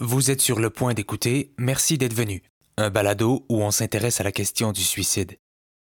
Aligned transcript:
Vous 0.00 0.30
êtes 0.30 0.40
sur 0.40 0.60
le 0.60 0.70
point 0.70 0.94
d'écouter 0.94 1.52
Merci 1.58 1.98
d'être 1.98 2.14
venu, 2.14 2.44
un 2.76 2.88
balado 2.88 3.44
où 3.48 3.64
on 3.64 3.72
s'intéresse 3.72 4.20
à 4.20 4.24
la 4.24 4.30
question 4.30 4.70
du 4.70 4.84
suicide. 4.84 5.38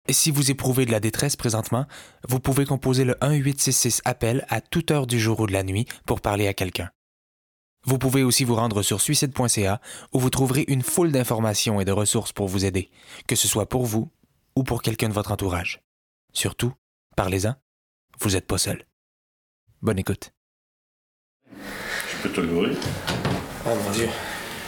Si 0.08 0.30
vous 0.30 0.52
éprouvez 0.52 0.86
de 0.86 0.92
la 0.92 1.00
détresse 1.00 1.34
présentement, 1.34 1.84
vous 2.28 2.38
pouvez 2.38 2.64
composer 2.64 3.02
le 3.02 3.16
1866 3.20 4.02
appel 4.04 4.46
à 4.50 4.60
toute 4.60 4.92
heure 4.92 5.08
du 5.08 5.18
jour 5.18 5.40
ou 5.40 5.48
de 5.48 5.52
la 5.52 5.64
nuit 5.64 5.84
pour 6.06 6.20
parler 6.20 6.46
à 6.46 6.54
quelqu'un. 6.54 6.90
Vous 7.86 7.98
pouvez 7.98 8.22
aussi 8.22 8.44
vous 8.44 8.54
rendre 8.54 8.82
sur 8.82 9.00
suicide.ca 9.00 9.80
où 10.12 10.20
vous 10.20 10.30
trouverez 10.30 10.64
une 10.68 10.82
foule 10.82 11.10
d'informations 11.10 11.80
et 11.80 11.84
de 11.84 11.90
ressources 11.90 12.32
pour 12.32 12.46
vous 12.46 12.64
aider, 12.64 12.92
que 13.26 13.34
ce 13.34 13.48
soit 13.48 13.68
pour 13.68 13.84
vous 13.84 14.12
ou 14.54 14.62
pour 14.62 14.82
quelqu'un 14.82 15.08
de 15.08 15.14
votre 15.14 15.32
entourage. 15.32 15.80
Surtout, 16.32 16.72
parlez-en, 17.16 17.56
vous 18.20 18.30
n'êtes 18.30 18.46
pas 18.46 18.58
seul. 18.58 18.86
Bonne 19.82 19.98
écoute. 19.98 20.30
Je 21.50 22.22
peux 22.22 22.30
te 22.32 22.40
l'ouvrir? 22.40 22.76
Oh 23.70 23.76
mon 23.84 23.90
dieu. 23.90 24.08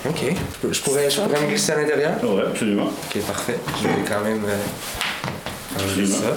Ok. 0.09 0.35
Je 0.71 0.81
pourrais, 0.81 1.11
je 1.11 1.21
pourrais 1.21 1.41
me 1.41 1.47
glisser 1.47 1.73
à 1.73 1.77
l'intérieur? 1.77 2.13
Oui, 2.23 2.43
absolument. 2.47 2.85
Ok, 2.87 3.23
parfait. 3.23 3.59
Je 3.83 3.89
vais 3.89 4.09
quand 4.09 4.21
même 4.21 4.45
euh, 4.47 5.81
enlever 5.83 6.07
ça. 6.07 6.37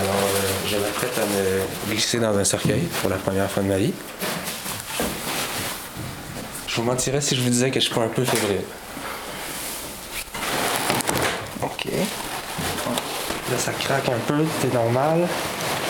Alors, 0.00 0.14
euh, 0.14 0.68
je 0.68 0.76
m'apprête 0.76 1.18
à 1.18 1.26
me 1.26 1.90
glisser 1.92 2.18
dans 2.18 2.36
un 2.36 2.44
cercueil 2.44 2.82
pour 3.00 3.10
la 3.10 3.16
première 3.16 3.50
fois 3.50 3.62
de 3.62 3.68
ma 3.68 3.78
vie. 3.78 3.92
Je 6.66 6.76
vous 6.76 6.82
mentirais 6.82 7.20
si 7.20 7.36
je 7.36 7.42
vous 7.42 7.50
disais 7.50 7.70
que 7.70 7.80
je 7.80 7.86
suis 7.86 7.94
pas 7.94 8.02
un 8.02 8.08
peu 8.08 8.24
fébrile. 8.24 8.62
Ok. 11.62 11.86
Là, 13.50 13.58
ça 13.58 13.72
craque 13.72 14.08
un 14.08 14.18
peu, 14.26 14.44
c'est 14.60 14.72
normal. 14.72 15.28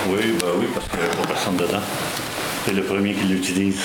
Oui, 0.08 0.36
bah 0.40 0.48
oui, 0.56 0.66
parce 0.74 0.88
qu'il 0.88 0.98
n'y 0.98 1.06
a 1.06 1.08
pas 1.22 1.28
personne 1.28 1.56
dedans. 1.56 1.80
C'est 2.64 2.72
le 2.72 2.82
premier 2.82 3.12
qui 3.14 3.24
l'utilise. 3.24 3.80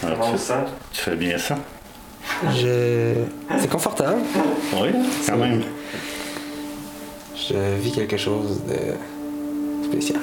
Comment 0.00 0.32
on 0.32 0.36
se 0.36 0.44
sent? 0.44 0.54
tu 0.92 1.00
fais 1.00 1.16
bien 1.16 1.38
ça? 1.38 1.56
Je... 2.56 3.14
C'est 3.58 3.70
confortable. 3.70 4.20
Oui, 4.74 4.88
quand 5.26 5.36
même. 5.36 5.62
Je 7.36 7.76
vis 7.80 7.92
quelque 7.92 8.16
chose 8.16 8.62
de 8.66 9.88
spécial. 9.88 10.20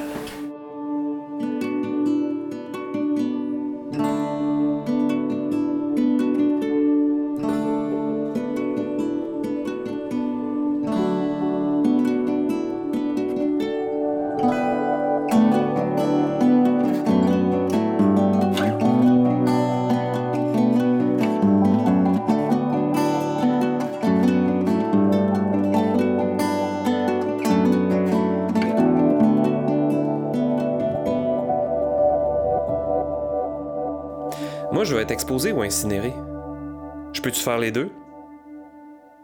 Je 34.92 34.98
veux 34.98 35.02
être 35.02 35.12
exposé 35.12 35.54
ou 35.54 35.62
incinéré. 35.62 36.12
Je 37.14 37.22
peux-tu 37.22 37.40
faire 37.40 37.60
les 37.60 37.72
deux? 37.72 37.90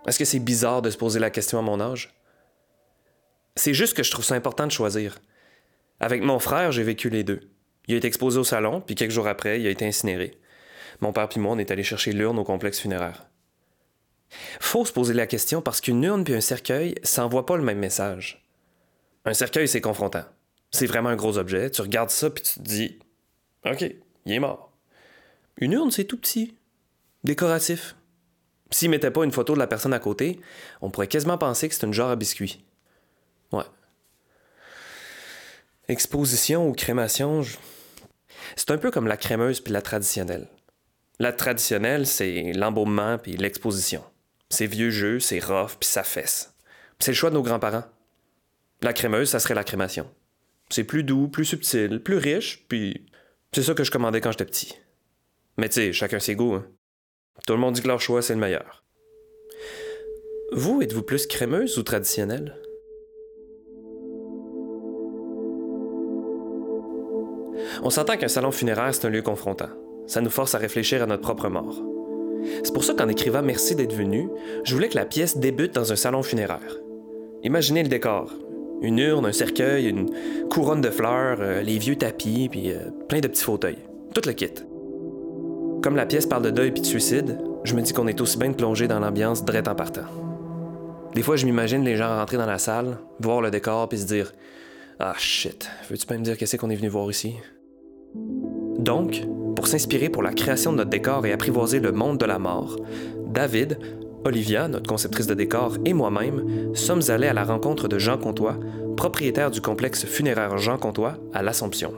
Est-ce 0.07 0.17
que 0.17 0.23
c'est 0.23 0.39
bizarre 0.39 0.81
de 0.81 0.89
se 0.89 0.95
poser 0.95 1.19
la 1.19 1.29
question 1.29 1.59
à 1.59 1.61
mon 1.61 1.81
âge? 1.81 2.15
C'est 3.57 3.73
juste 3.73 3.93
que 3.93 4.01
je 4.01 4.09
trouve 4.09 4.23
ça 4.23 4.35
important 4.35 4.65
de 4.65 4.71
choisir. 4.71 5.19
Avec 5.99 6.23
mon 6.23 6.39
frère, 6.39 6.71
j'ai 6.71 6.83
vécu 6.83 7.09
les 7.09 7.25
deux. 7.25 7.51
Il 7.89 7.95
a 7.95 7.97
été 7.97 8.07
exposé 8.07 8.39
au 8.39 8.45
salon, 8.45 8.79
puis 8.79 8.95
quelques 8.95 9.11
jours 9.11 9.27
après, 9.27 9.59
il 9.59 9.67
a 9.67 9.69
été 9.69 9.85
incinéré. 9.85 10.39
Mon 11.01 11.11
père 11.11 11.27
puis 11.27 11.41
moi, 11.41 11.51
on 11.51 11.59
est 11.59 11.69
allé 11.69 11.83
chercher 11.83 12.13
l'urne 12.13 12.39
au 12.39 12.45
complexe 12.45 12.79
funéraire. 12.79 13.27
Faut 14.61 14.85
se 14.85 14.93
poser 14.93 15.15
la 15.15 15.27
question 15.27 15.61
parce 15.61 15.81
qu'une 15.81 16.01
urne 16.01 16.23
puis 16.23 16.33
un 16.33 16.39
cercueil, 16.39 16.95
ça 17.03 17.25
envoie 17.25 17.45
pas 17.45 17.57
le 17.57 17.63
même 17.63 17.79
message. 17.79 18.47
Un 19.25 19.33
cercueil, 19.33 19.67
c'est 19.67 19.81
confrontant. 19.81 20.23
C'est 20.71 20.87
vraiment 20.87 21.09
un 21.09 21.17
gros 21.17 21.37
objet. 21.37 21.69
Tu 21.71 21.81
regardes 21.81 22.11
ça 22.11 22.29
puis 22.29 22.41
tu 22.41 22.53
te 22.53 22.63
dis, 22.63 22.99
OK, 23.65 23.83
il 24.25 24.31
est 24.31 24.39
mort. 24.39 24.66
Une 25.57 25.73
urne, 25.73 25.91
c'est 25.91 26.05
tout 26.05 26.17
petit. 26.17 26.55
Décoratif. 27.23 27.95
S'ils 28.69 28.89
mettaient 28.89 29.11
pas 29.11 29.23
une 29.23 29.31
photo 29.31 29.53
de 29.53 29.59
la 29.59 29.67
personne 29.67 29.93
à 29.93 29.99
côté, 29.99 30.39
on 30.81 30.89
pourrait 30.89 31.07
quasiment 31.07 31.37
penser 31.37 31.69
que 31.69 31.75
c'est 31.75 31.85
une 31.85 31.93
jarre 31.93 32.09
à 32.09 32.15
biscuits. 32.15 32.63
Ouais. 33.51 33.63
Exposition 35.87 36.67
ou 36.67 36.73
crémation, 36.73 37.41
je- 37.43 37.57
c'est 38.55 38.71
un 38.71 38.77
peu 38.77 38.91
comme 38.91 39.07
la 39.07 39.17
crémeuse 39.17 39.61
puis 39.61 39.71
la 39.71 39.81
traditionnelle. 39.81 40.47
La 41.19 41.31
traditionnelle, 41.31 42.05
c'est 42.05 42.51
l'embaumement 42.53 43.17
puis 43.17 43.37
l'exposition. 43.37 44.03
C'est 44.49 44.67
vieux 44.67 44.91
jeu, 44.91 45.19
c'est 45.19 45.39
rough 45.43 45.77
puis 45.79 45.87
ça 45.89 46.03
fesse. 46.03 46.53
C'est 46.99 47.11
le 47.11 47.15
choix 47.15 47.29
de 47.29 47.35
nos 47.35 47.41
grands-parents. 47.43 47.85
La 48.81 48.93
crémeuse, 48.93 49.29
ça 49.29 49.39
serait 49.39 49.55
la 49.55 49.63
crémation. 49.63 50.09
C'est 50.69 50.83
plus 50.83 51.03
doux, 51.03 51.29
plus 51.29 51.45
subtil, 51.45 52.01
plus 52.03 52.17
riche, 52.17 52.65
puis 52.67 53.05
c'est 53.53 53.63
ça 53.63 53.73
que 53.73 53.83
je 53.83 53.91
commandais 53.91 54.19
quand 54.21 54.31
j'étais 54.31 54.45
petit. 54.45 54.75
Mais 55.57 55.69
tu 55.69 55.75
sais, 55.75 55.93
chacun 55.93 56.19
ses 56.19 56.35
goûts. 56.35 56.53
hein. 56.53 56.65
Tout 57.45 57.53
le 57.53 57.59
monde 57.59 57.73
dit 57.75 57.81
que 57.81 57.87
leur 57.87 58.01
choix, 58.01 58.21
c'est 58.21 58.33
le 58.33 58.39
meilleur. 58.39 58.83
Vous, 60.53 60.81
êtes-vous 60.81 61.03
plus 61.03 61.27
crémeuse 61.27 61.77
ou 61.77 61.83
traditionnelle? 61.83 62.55
On 67.83 67.89
s'entend 67.89 68.17
qu'un 68.17 68.27
salon 68.27 68.51
funéraire, 68.51 68.93
c'est 68.93 69.05
un 69.05 69.09
lieu 69.09 69.21
confrontant. 69.21 69.69
Ça 70.07 70.21
nous 70.21 70.29
force 70.29 70.55
à 70.55 70.57
réfléchir 70.57 71.03
à 71.03 71.05
notre 71.05 71.21
propre 71.21 71.49
mort. 71.49 71.81
C'est 72.63 72.73
pour 72.73 72.83
ça 72.83 72.93
qu'en 72.93 73.09
écrivant 73.09 73.41
Merci 73.41 73.75
d'être 73.75 73.93
venu, 73.93 74.29
je 74.63 74.73
voulais 74.73 74.89
que 74.89 74.95
la 74.95 75.05
pièce 75.05 75.37
débute 75.37 75.73
dans 75.73 75.91
un 75.91 75.95
salon 75.95 76.23
funéraire. 76.23 76.77
Imaginez 77.43 77.83
le 77.83 77.89
décor. 77.89 78.33
Une 78.81 78.99
urne, 78.99 79.25
un 79.25 79.31
cercueil, 79.31 79.87
une 79.87 80.09
couronne 80.49 80.81
de 80.81 80.89
fleurs, 80.91 81.39
euh, 81.41 81.61
les 81.61 81.79
vieux 81.79 81.95
tapis, 81.95 82.47
puis 82.49 82.71
euh, 82.71 82.91
plein 83.09 83.19
de 83.19 83.27
petits 83.27 83.43
fauteuils. 83.43 83.79
Tout 84.13 84.21
le 84.25 84.33
kit. 84.33 84.53
Comme 85.87 85.95
la 85.95 86.05
pièce 86.05 86.25
parle 86.25 86.43
de 86.43 86.49
deuil 86.49 86.71
puis 86.71 86.81
de 86.81 86.85
suicide, 86.85 87.37
je 87.63 87.73
me 87.73 87.81
dis 87.81 87.93
qu'on 87.93 88.07
est 88.07 88.19
aussi 88.19 88.37
bien 88.37 88.49
de 88.49 88.55
plonger 88.55 88.89
dans 88.89 88.99
l'ambiance 88.99 89.45
direct 89.45 89.69
en 89.69 89.75
partant. 89.75 90.01
Des 91.15 91.21
fois, 91.21 91.37
je 91.37 91.45
m'imagine 91.45 91.81
les 91.85 91.95
gens 91.95 92.09
rentrer 92.09 92.35
dans 92.35 92.45
la 92.45 92.57
salle, 92.57 92.97
voir 93.21 93.39
le 93.39 93.51
décor 93.51 93.87
puis 93.87 93.99
se 93.99 94.05
dire 94.05 94.33
Ah 94.99 95.13
shit, 95.17 95.69
veux-tu 95.89 96.05
pas 96.05 96.17
me 96.17 96.23
dire 96.25 96.37
qu'est-ce 96.37 96.57
qu'on 96.57 96.69
est 96.69 96.75
venu 96.75 96.89
voir 96.89 97.09
ici 97.09 97.35
Donc, 98.77 99.25
pour 99.55 99.67
s'inspirer 99.67 100.09
pour 100.09 100.23
la 100.23 100.33
création 100.33 100.73
de 100.73 100.77
notre 100.79 100.89
décor 100.89 101.25
et 101.25 101.31
apprivoiser 101.31 101.79
le 101.79 101.93
monde 101.93 102.17
de 102.17 102.25
la 102.25 102.37
mort, 102.37 102.75
David, 103.25 103.79
Olivia, 104.25 104.67
notre 104.67 104.89
conceptrice 104.89 105.27
de 105.27 105.35
décor, 105.35 105.77
et 105.85 105.93
moi-même 105.93 106.75
sommes 106.75 107.03
allés 107.07 107.27
à 107.27 107.33
la 107.33 107.45
rencontre 107.45 107.87
de 107.87 107.97
Jean 107.97 108.17
Comtois, 108.17 108.59
propriétaire 108.97 109.51
du 109.51 109.61
complexe 109.61 110.03
funéraire 110.03 110.57
Jean 110.57 110.77
Comtois 110.77 111.13
à 111.31 111.41
l'Assomption. 111.43 111.93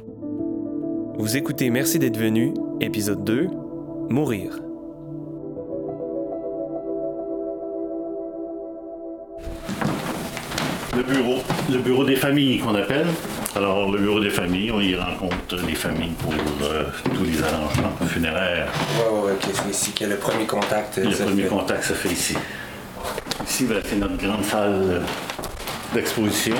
Vous 1.17 1.37
écoutez 1.37 1.71
Merci 1.71 1.97
d'être 1.97 2.19
venu, 2.19 2.53
épisode 2.81 3.23
2, 3.23 3.49
Mourir. 4.09 4.49
Le 10.97 11.03
bureau, 11.03 11.43
le 11.71 11.77
bureau 11.77 12.03
des 12.03 12.15
familles 12.15 12.57
qu'on 12.57 12.73
appelle. 12.73 13.05
Alors, 13.55 13.91
le 13.91 13.99
bureau 13.99 14.19
des 14.19 14.31
familles, 14.31 14.71
on 14.71 14.81
y 14.81 14.95
rencontre 14.95 15.57
les 15.67 15.75
familles 15.75 16.15
pour 16.23 16.33
euh, 16.33 16.85
tous 17.03 17.23
les 17.23 17.43
arrangements 17.43 17.91
funéraires. 18.07 18.71
Ouais, 18.97 19.19
ouais, 19.19 19.31
ok, 19.33 19.49
c'est 19.53 19.69
ici 19.69 19.91
que 19.91 20.05
le 20.05 20.15
premier 20.15 20.47
contact. 20.47 20.97
Le 20.97 21.11
premier 21.11 21.43
fait. 21.43 21.49
contact 21.49 21.83
se 21.83 21.93
fait 21.93 22.09
ici. 22.09 22.35
Ici, 23.47 23.65
ben, 23.65 23.79
c'est 23.85 23.97
notre 23.97 24.17
grande 24.17 24.43
salle 24.43 25.03
d'exposition. 25.93 26.55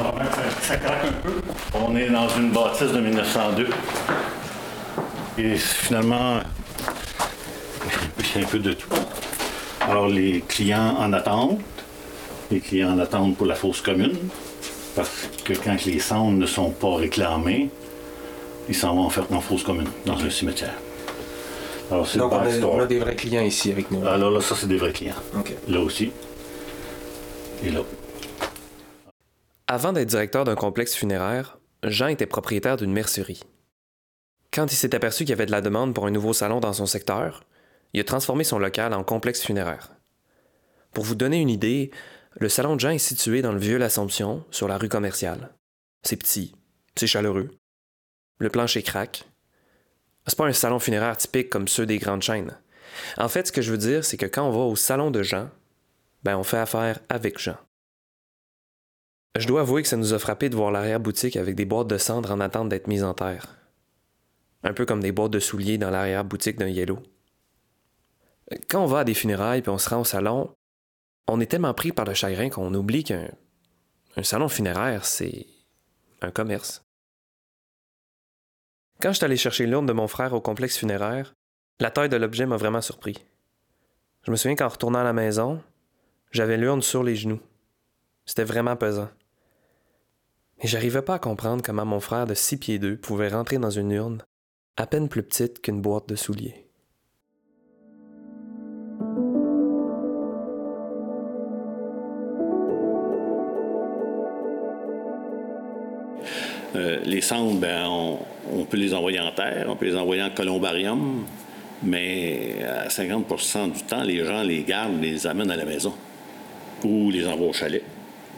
Alors, 0.00 0.14
ben, 0.14 0.24
ça, 0.66 0.76
craque 0.76 1.04
un 1.04 1.12
peu. 1.22 1.34
On 1.74 1.96
est 1.96 2.08
dans 2.08 2.28
une 2.28 2.50
bâtisse 2.50 2.90
de 2.92 3.00
1902. 3.00 3.68
Et 5.38 5.54
finalement, 5.56 6.40
il 8.18 8.40
y 8.40 8.44
a 8.44 8.46
un 8.46 8.50
peu 8.50 8.58
de 8.58 8.72
tout. 8.72 8.88
Alors, 9.80 10.08
les 10.08 10.40
clients 10.40 10.96
en 10.98 11.12
attente, 11.12 11.60
les 12.50 12.60
clients 12.60 12.92
en 12.94 12.98
attente 12.98 13.36
pour 13.36 13.46
la 13.46 13.54
fosse 13.54 13.80
commune, 13.80 14.16
parce 14.96 15.28
que 15.44 15.52
quand 15.52 15.84
les 15.84 16.00
cendres 16.00 16.36
ne 16.36 16.46
sont 16.46 16.70
pas 16.70 16.96
réclamées, 16.96 17.68
ils 18.68 18.74
s'en 18.74 18.96
vont 18.96 19.02
en 19.02 19.10
faire 19.10 19.26
en 19.30 19.40
fosse 19.40 19.62
commune, 19.62 19.88
dans 20.04 20.18
un 20.18 20.30
cimetière. 20.30 20.74
Alors, 21.92 22.08
c'est 22.08 22.18
Donc, 22.18 22.32
on 22.32 22.38
a, 22.38 22.66
on 22.66 22.80
a 22.80 22.86
des 22.86 22.98
vrais 22.98 23.14
clients 23.14 23.42
ici 23.42 23.70
avec 23.70 23.92
nous. 23.92 24.04
Alors 24.04 24.32
là, 24.32 24.40
ça, 24.40 24.56
c'est 24.58 24.66
des 24.66 24.78
vrais 24.78 24.92
clients. 24.92 25.14
Là 25.68 25.80
aussi. 25.80 26.10
Et 27.64 27.70
là. 27.70 27.80
Avant 29.68 29.92
d'être 29.92 30.08
directeur 30.08 30.44
d'un 30.44 30.54
complexe 30.54 30.94
funéraire, 30.94 31.58
Jean 31.82 32.06
était 32.06 32.26
propriétaire 32.26 32.76
d'une 32.76 32.92
mercerie. 32.92 33.42
Quand 34.52 34.70
il 34.70 34.76
s'est 34.76 34.94
aperçu 34.94 35.24
qu'il 35.24 35.30
y 35.30 35.32
avait 35.32 35.46
de 35.46 35.50
la 35.50 35.60
demande 35.60 35.92
pour 35.92 36.06
un 36.06 36.12
nouveau 36.12 36.32
salon 36.32 36.60
dans 36.60 36.72
son 36.72 36.86
secteur, 36.86 37.42
il 37.92 38.00
a 38.00 38.04
transformé 38.04 38.44
son 38.44 38.60
local 38.60 38.94
en 38.94 39.02
complexe 39.02 39.42
funéraire. 39.42 39.90
Pour 40.92 41.02
vous 41.02 41.16
donner 41.16 41.40
une 41.40 41.50
idée, 41.50 41.90
le 42.38 42.48
salon 42.48 42.76
de 42.76 42.80
Jean 42.80 42.90
est 42.90 42.98
situé 42.98 43.42
dans 43.42 43.52
le 43.52 43.58
vieux 43.58 43.76
L'Assomption, 43.76 44.44
sur 44.52 44.68
la 44.68 44.78
rue 44.78 44.88
commerciale. 44.88 45.52
C'est 46.04 46.16
petit, 46.16 46.54
C'est 46.94 47.08
chaleureux. 47.08 47.50
Le 48.38 48.50
plancher 48.50 48.84
craque. 48.84 49.24
C'est 50.28 50.38
pas 50.38 50.46
un 50.46 50.52
salon 50.52 50.78
funéraire 50.78 51.16
typique 51.16 51.50
comme 51.50 51.66
ceux 51.66 51.86
des 51.86 51.98
grandes 51.98 52.22
chaînes. 52.22 52.56
En 53.18 53.28
fait, 53.28 53.48
ce 53.48 53.52
que 53.52 53.62
je 53.62 53.72
veux 53.72 53.78
dire, 53.78 54.04
c'est 54.04 54.16
que 54.16 54.26
quand 54.26 54.46
on 54.46 54.52
va 54.52 54.58
au 54.60 54.76
salon 54.76 55.10
de 55.10 55.24
Jean, 55.24 55.50
ben 56.22 56.36
on 56.36 56.44
fait 56.44 56.58
affaire 56.58 57.00
avec 57.08 57.40
Jean. 57.40 57.56
Je 59.38 59.46
dois 59.46 59.60
avouer 59.60 59.82
que 59.82 59.88
ça 59.88 59.96
nous 59.96 60.14
a 60.14 60.18
frappé 60.18 60.48
de 60.48 60.56
voir 60.56 60.70
l'arrière-boutique 60.70 61.36
avec 61.36 61.54
des 61.56 61.64
boîtes 61.64 61.88
de 61.88 61.98
cendres 61.98 62.30
en 62.30 62.40
attente 62.40 62.68
d'être 62.68 62.86
mises 62.86 63.04
en 63.04 63.12
terre. 63.12 63.56
Un 64.62 64.72
peu 64.72 64.86
comme 64.86 65.00
des 65.00 65.12
boîtes 65.12 65.32
de 65.32 65.40
souliers 65.40 65.78
dans 65.78 65.90
l'arrière-boutique 65.90 66.58
d'un 66.58 66.68
yellow. 66.68 67.02
Quand 68.68 68.82
on 68.82 68.86
va 68.86 69.00
à 69.00 69.04
des 69.04 69.14
funérailles 69.14 69.62
puis 69.62 69.70
on 69.70 69.78
se 69.78 69.90
rend 69.90 70.00
au 70.00 70.04
salon, 70.04 70.54
on 71.28 71.40
est 71.40 71.46
tellement 71.46 71.74
pris 71.74 71.92
par 71.92 72.04
le 72.04 72.14
chagrin 72.14 72.48
qu'on 72.48 72.72
oublie 72.74 73.04
qu'un 73.04 73.28
un 74.18 74.22
salon 74.22 74.48
funéraire, 74.48 75.04
c'est 75.04 75.46
un 76.22 76.30
commerce. 76.30 76.82
Quand 79.02 79.10
je 79.10 79.16
suis 79.16 79.24
allé 79.26 79.36
chercher 79.36 79.66
l'urne 79.66 79.84
de 79.84 79.92
mon 79.92 80.08
frère 80.08 80.32
au 80.32 80.40
complexe 80.40 80.78
funéraire, 80.78 81.34
la 81.80 81.90
taille 81.90 82.08
de 82.08 82.16
l'objet 82.16 82.46
m'a 82.46 82.56
vraiment 82.56 82.80
surpris. 82.80 83.26
Je 84.22 84.30
me 84.30 84.36
souviens 84.36 84.56
qu'en 84.56 84.68
retournant 84.68 85.00
à 85.00 85.04
la 85.04 85.12
maison, 85.12 85.62
j'avais 86.32 86.56
l'urne 86.56 86.80
sur 86.80 87.02
les 87.02 87.14
genoux. 87.14 87.40
C'était 88.24 88.44
vraiment 88.44 88.74
pesant. 88.74 89.10
Et 90.62 90.66
j'arrivais 90.66 91.02
pas 91.02 91.14
à 91.14 91.18
comprendre 91.18 91.62
comment 91.62 91.84
mon 91.84 92.00
frère 92.00 92.26
de 92.26 92.34
six 92.34 92.56
pieds 92.56 92.78
deux 92.78 92.96
pouvait 92.96 93.28
rentrer 93.28 93.58
dans 93.58 93.70
une 93.70 93.90
urne 93.90 94.22
à 94.76 94.86
peine 94.86 95.08
plus 95.08 95.22
petite 95.22 95.60
qu'une 95.60 95.80
boîte 95.80 96.08
de 96.08 96.16
souliers. 96.16 96.66
Euh, 106.74 107.00
les 107.04 107.20
cendres, 107.22 107.58
ben, 107.58 107.86
on, 107.88 108.64
peut 108.64 108.76
les 108.76 108.92
envoyer 108.92 109.20
en 109.20 109.32
terre, 109.32 109.66
on 109.68 109.76
peut 109.76 109.86
les 109.86 109.96
envoyer 109.96 110.22
en 110.22 110.30
columbarium, 110.30 111.24
mais 111.82 112.62
à 112.64 112.88
50% 112.88 113.72
du 113.72 113.82
temps, 113.82 114.02
les 114.02 114.24
gens 114.24 114.42
les 114.42 114.62
gardent, 114.62 115.00
les 115.00 115.26
amènent 115.26 115.50
à 115.50 115.56
la 115.56 115.64
maison, 115.64 115.94
ou 116.84 117.10
les 117.10 117.26
envoient 117.26 117.48
au 117.48 117.52
chalet, 117.54 117.82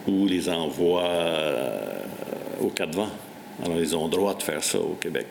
ou 0.08 0.26
les 0.26 0.48
envoient 0.48 1.04
euh, 1.04 2.00
au 2.60 2.68
quatre 2.68 2.94
vents. 2.94 3.10
Alors, 3.64 3.78
ils 3.78 3.96
ont 3.96 4.04
le 4.04 4.10
droit 4.10 4.34
de 4.34 4.42
faire 4.42 4.62
ça 4.62 4.78
au 4.78 4.96
Québec. 5.00 5.26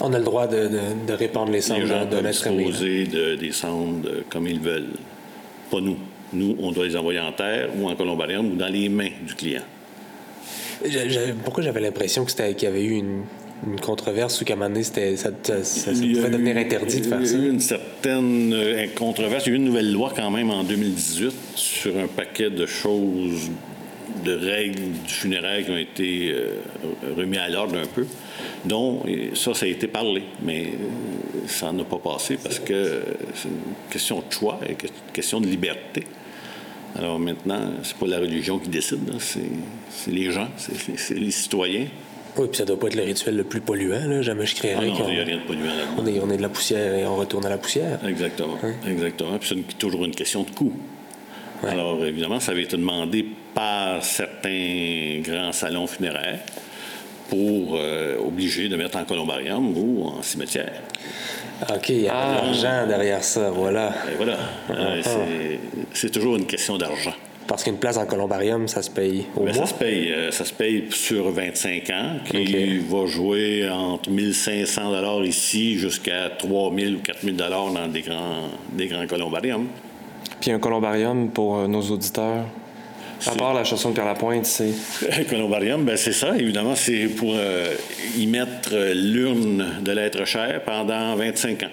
On 0.00 0.12
a 0.12 0.18
le 0.18 0.24
droit 0.24 0.46
de, 0.46 0.68
répandre 1.12 1.52
les 1.52 1.60
cendres 1.60 1.80
les 1.80 1.86
gens 1.86 2.04
de, 2.04 2.20
disposer 2.20 3.04
de, 3.04 3.34
des 3.34 3.52
cendres 3.52 4.08
comme 4.30 4.46
ils 4.46 4.60
veulent. 4.60 4.94
Pas 5.70 5.80
nous. 5.80 5.96
Nous, 6.32 6.56
on 6.60 6.72
doit 6.72 6.86
les 6.86 6.96
envoyer 6.96 7.20
en 7.20 7.32
terre 7.32 7.68
ou 7.78 7.88
en 7.88 7.94
columbarium 7.94 8.52
ou 8.52 8.56
dans 8.56 8.68
les 8.68 8.88
mains 8.88 9.10
du 9.26 9.34
client 9.34 9.62
pourquoi 11.44 11.62
j'avais 11.62 11.80
l'impression 11.80 12.24
que 12.24 12.30
c'était, 12.30 12.54
qu'il 12.54 12.68
y 12.68 12.72
avait 12.72 12.84
eu 12.84 12.92
une, 12.92 13.22
controverse 13.80 14.40
ou 14.40 14.44
qu'à 14.44 14.52
un 14.52 14.56
moment 14.56 14.68
donné, 14.68 14.84
ça, 14.84 14.92
ça, 15.16 15.30
pouvait 15.30 16.30
devenir 16.30 16.58
interdit 16.58 17.00
de 17.00 17.06
faire 17.06 17.26
ça? 17.26 17.32
Il 17.34 17.40
y 17.40 17.44
a 17.44 17.46
eu 17.46 17.50
une 17.50 17.60
certaine 17.60 18.52
euh, 18.52 18.86
controverse. 18.94 19.46
Il 19.46 19.48
y 19.48 19.52
a 19.52 19.54
eu 19.54 19.56
une 19.56 19.64
nouvelle 19.64 19.90
loi 19.90 20.12
quand 20.14 20.30
même 20.30 20.50
en 20.50 20.62
2018 20.62 21.32
sur 21.54 21.96
un 21.96 22.06
paquet 22.06 22.50
de 22.50 22.66
choses, 22.66 23.50
de 24.26 24.34
règles 24.34 24.80
du 25.06 25.12
funéraire 25.12 25.64
qui 25.64 25.70
ont 25.70 25.76
été 25.76 26.32
euh, 26.32 26.60
remis 27.16 27.38
à 27.38 27.48
l'ordre 27.48 27.78
un 27.78 27.86
peu. 27.86 28.06
Donc, 28.64 29.04
ça, 29.34 29.54
ça 29.54 29.66
a 29.66 29.68
été 29.68 29.86
parlé, 29.86 30.24
mais 30.42 30.66
euh, 30.66 31.46
ça 31.46 31.72
n'a 31.72 31.84
pas 31.84 31.98
passé 31.98 32.38
parce 32.42 32.58
que 32.58 33.02
c'est 33.34 33.48
une 33.48 33.90
question 33.90 34.18
de 34.18 34.32
choix 34.32 34.58
et 34.66 34.72
une 34.72 35.12
question 35.12 35.40
de 35.40 35.46
liberté. 35.46 36.04
Alors 36.96 37.18
maintenant, 37.18 37.60
c'est 37.82 37.96
pas 37.96 38.06
la 38.06 38.18
religion 38.18 38.58
qui 38.58 38.70
décide, 38.70 39.00
c'est 39.20 40.10
les 40.10 40.30
gens, 40.30 40.48
c'est 40.56 41.14
les 41.14 41.30
citoyens. 41.30 41.86
Oui, 42.38 42.48
puis 42.48 42.58
ça 42.58 42.64
doit 42.64 42.78
pas 42.78 42.88
être 42.88 42.96
le 42.96 43.02
rituel 43.02 43.36
le 43.36 43.44
plus 43.44 43.60
polluant, 43.60 44.06
là. 44.06 44.22
Jamais 44.22 44.44
je 44.44 44.54
créerais 44.54 44.78
ah 44.82 44.86
non, 44.86 45.08
il 45.08 45.14
n'y 45.14 45.20
a 45.20 45.24
rien 45.24 45.36
de 45.36 45.42
polluant 45.42 45.74
là 45.74 45.84
On 45.98 46.06
est, 46.06 46.20
on 46.20 46.30
est 46.30 46.36
de 46.36 46.42
la 46.42 46.48
poussière 46.48 46.94
et 46.94 47.06
on 47.06 47.16
retourne 47.16 47.46
à 47.46 47.48
la 47.48 47.58
poussière. 47.58 47.98
Exactement. 48.06 48.58
Hein? 48.62 48.74
Exactement. 48.86 49.38
Puis 49.38 49.48
c'est 49.48 49.78
toujours 49.78 50.04
une 50.04 50.14
question 50.14 50.42
de 50.42 50.50
coût. 50.50 50.72
Alors, 51.62 52.04
évidemment, 52.04 52.40
ça 52.40 52.52
avait 52.52 52.62
été 52.62 52.76
demandé 52.76 53.26
par 53.54 54.02
certains 54.04 55.20
grands 55.22 55.52
salons 55.52 55.86
funéraires 55.86 56.40
pour 57.28 57.76
euh, 57.76 58.18
obliger 58.18 58.68
de 58.68 58.76
mettre 58.76 58.98
en 58.98 59.04
columbarium 59.04 59.76
ou 59.76 60.04
en 60.04 60.22
cimetière. 60.22 60.82
OK, 61.70 61.88
il 61.88 62.02
y 62.02 62.08
a 62.08 62.12
de 62.12 62.16
ah. 62.16 62.40
l'argent 62.42 62.86
derrière 62.86 63.24
ça, 63.24 63.50
voilà. 63.50 63.92
Et 64.12 64.16
voilà. 64.16 64.36
Euh, 64.70 65.02
ah. 65.04 65.08
c'est 65.92 66.10
toujours 66.10 66.36
une 66.36 66.46
question 66.46 66.76
d'argent. 66.76 67.14
Parce 67.46 67.62
qu'une 67.62 67.78
place 67.78 67.96
en 67.96 68.06
columbarium, 68.06 68.66
ça 68.66 68.82
se 68.82 68.90
paye 68.90 69.24
au 69.36 69.44
mois? 69.44 69.52
Ça 69.52 69.66
se 69.66 69.74
paye. 69.74 70.12
Euh, 70.12 70.30
ça 70.32 70.44
se 70.44 70.52
paye 70.52 70.86
sur 70.90 71.30
25 71.30 71.90
ans, 71.90 72.16
qui 72.28 72.78
va 72.78 73.06
jouer 73.06 73.68
entre 73.70 74.10
1500 74.10 75.22
ici 75.22 75.78
jusqu'à 75.78 76.28
3000 76.30 76.96
ou 76.96 76.98
4000 76.98 77.36
dans 77.36 77.88
des 77.88 78.02
grands, 78.02 78.50
des 78.72 78.88
grands 78.88 79.06
columbariums. 79.06 79.68
Puis 80.46 80.54
un 80.54 80.60
columbarium, 80.60 81.28
pour 81.30 81.56
euh, 81.56 81.66
nos 81.66 81.82
auditeurs, 81.82 82.44
à 83.26 83.30
part 83.32 83.52
la 83.52 83.64
chanson 83.64 83.88
de 83.88 83.94
Pierre 83.94 84.06
Lapointe, 84.06 84.46
c'est. 84.46 84.70
Columbarium, 85.28 85.84
ben 85.84 85.96
c'est 85.96 86.12
ça, 86.12 86.38
évidemment. 86.38 86.76
C'est 86.76 87.08
pour 87.08 87.34
y 88.16 88.26
mettre 88.28 88.70
l'urne 88.94 89.82
de 89.82 89.90
l'être 89.90 90.24
cher 90.24 90.62
pendant 90.64 91.16
25 91.16 91.64
ans. 91.64 91.70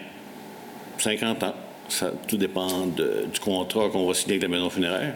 50 0.98 1.44
ans. 1.44 1.54
Ça, 1.88 2.14
tout 2.28 2.38
dépend 2.38 2.88
du 2.88 3.40
contrat 3.40 3.90
qu'on 3.90 4.08
va 4.08 4.16
signer 4.16 4.38
avec 4.38 4.42
la 4.42 4.48
maison 4.48 4.72
funéraire. 4.72 5.14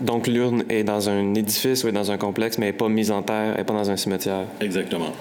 Donc 0.00 0.26
l'urne 0.26 0.64
est 0.68 0.84
dans 0.84 1.08
un 1.08 1.34
édifice 1.34 1.84
ou 1.84 1.88
est 1.88 1.92
dans 1.92 2.10
un 2.10 2.18
complexe, 2.18 2.58
mais 2.58 2.66
elle 2.66 2.72
n'est 2.72 2.78
pas 2.78 2.90
mise 2.90 3.10
en 3.10 3.22
terre, 3.22 3.52
elle 3.52 3.60
n'est 3.60 3.64
pas 3.64 3.72
dans 3.72 3.90
un 3.90 3.96
cimetière. 3.96 4.44
Exactement. 4.60 5.14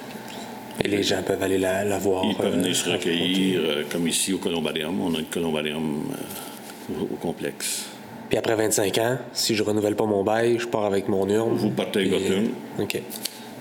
Et 0.83 0.89
les 0.89 1.01
gens 1.01 1.23
peuvent 1.25 1.41
aller 1.41 1.59
la, 1.59 1.97
voir. 1.97 2.25
Ils 2.25 2.35
peuvent 2.35 2.57
venir 2.57 2.71
euh, 2.71 2.73
se 2.73 2.89
recueillir, 2.89 3.61
euh, 3.63 3.83
comme 3.89 4.05
ici 4.05 4.33
au 4.33 4.37
columbarium. 4.37 4.99
On 4.99 5.15
a 5.15 5.19
un 5.19 5.23
columbarium 5.23 6.03
euh, 6.91 7.01
au, 7.01 7.15
complexe. 7.15 7.85
Puis 8.29 8.37
après 8.37 8.55
25 8.55 8.97
ans, 8.97 9.17
si 9.33 9.55
je 9.55 9.63
renouvelle 9.63 9.95
pas 9.95 10.05
mon 10.05 10.23
bail, 10.23 10.57
je 10.59 10.67
pars 10.67 10.85
avec 10.85 11.07
mon 11.07 11.27
urne. 11.29 11.55
Vous 11.55 11.69
partez 11.69 11.99
avec 11.99 12.11
votre 12.11 12.31
urne? 12.31 12.49
OK. 12.79 13.01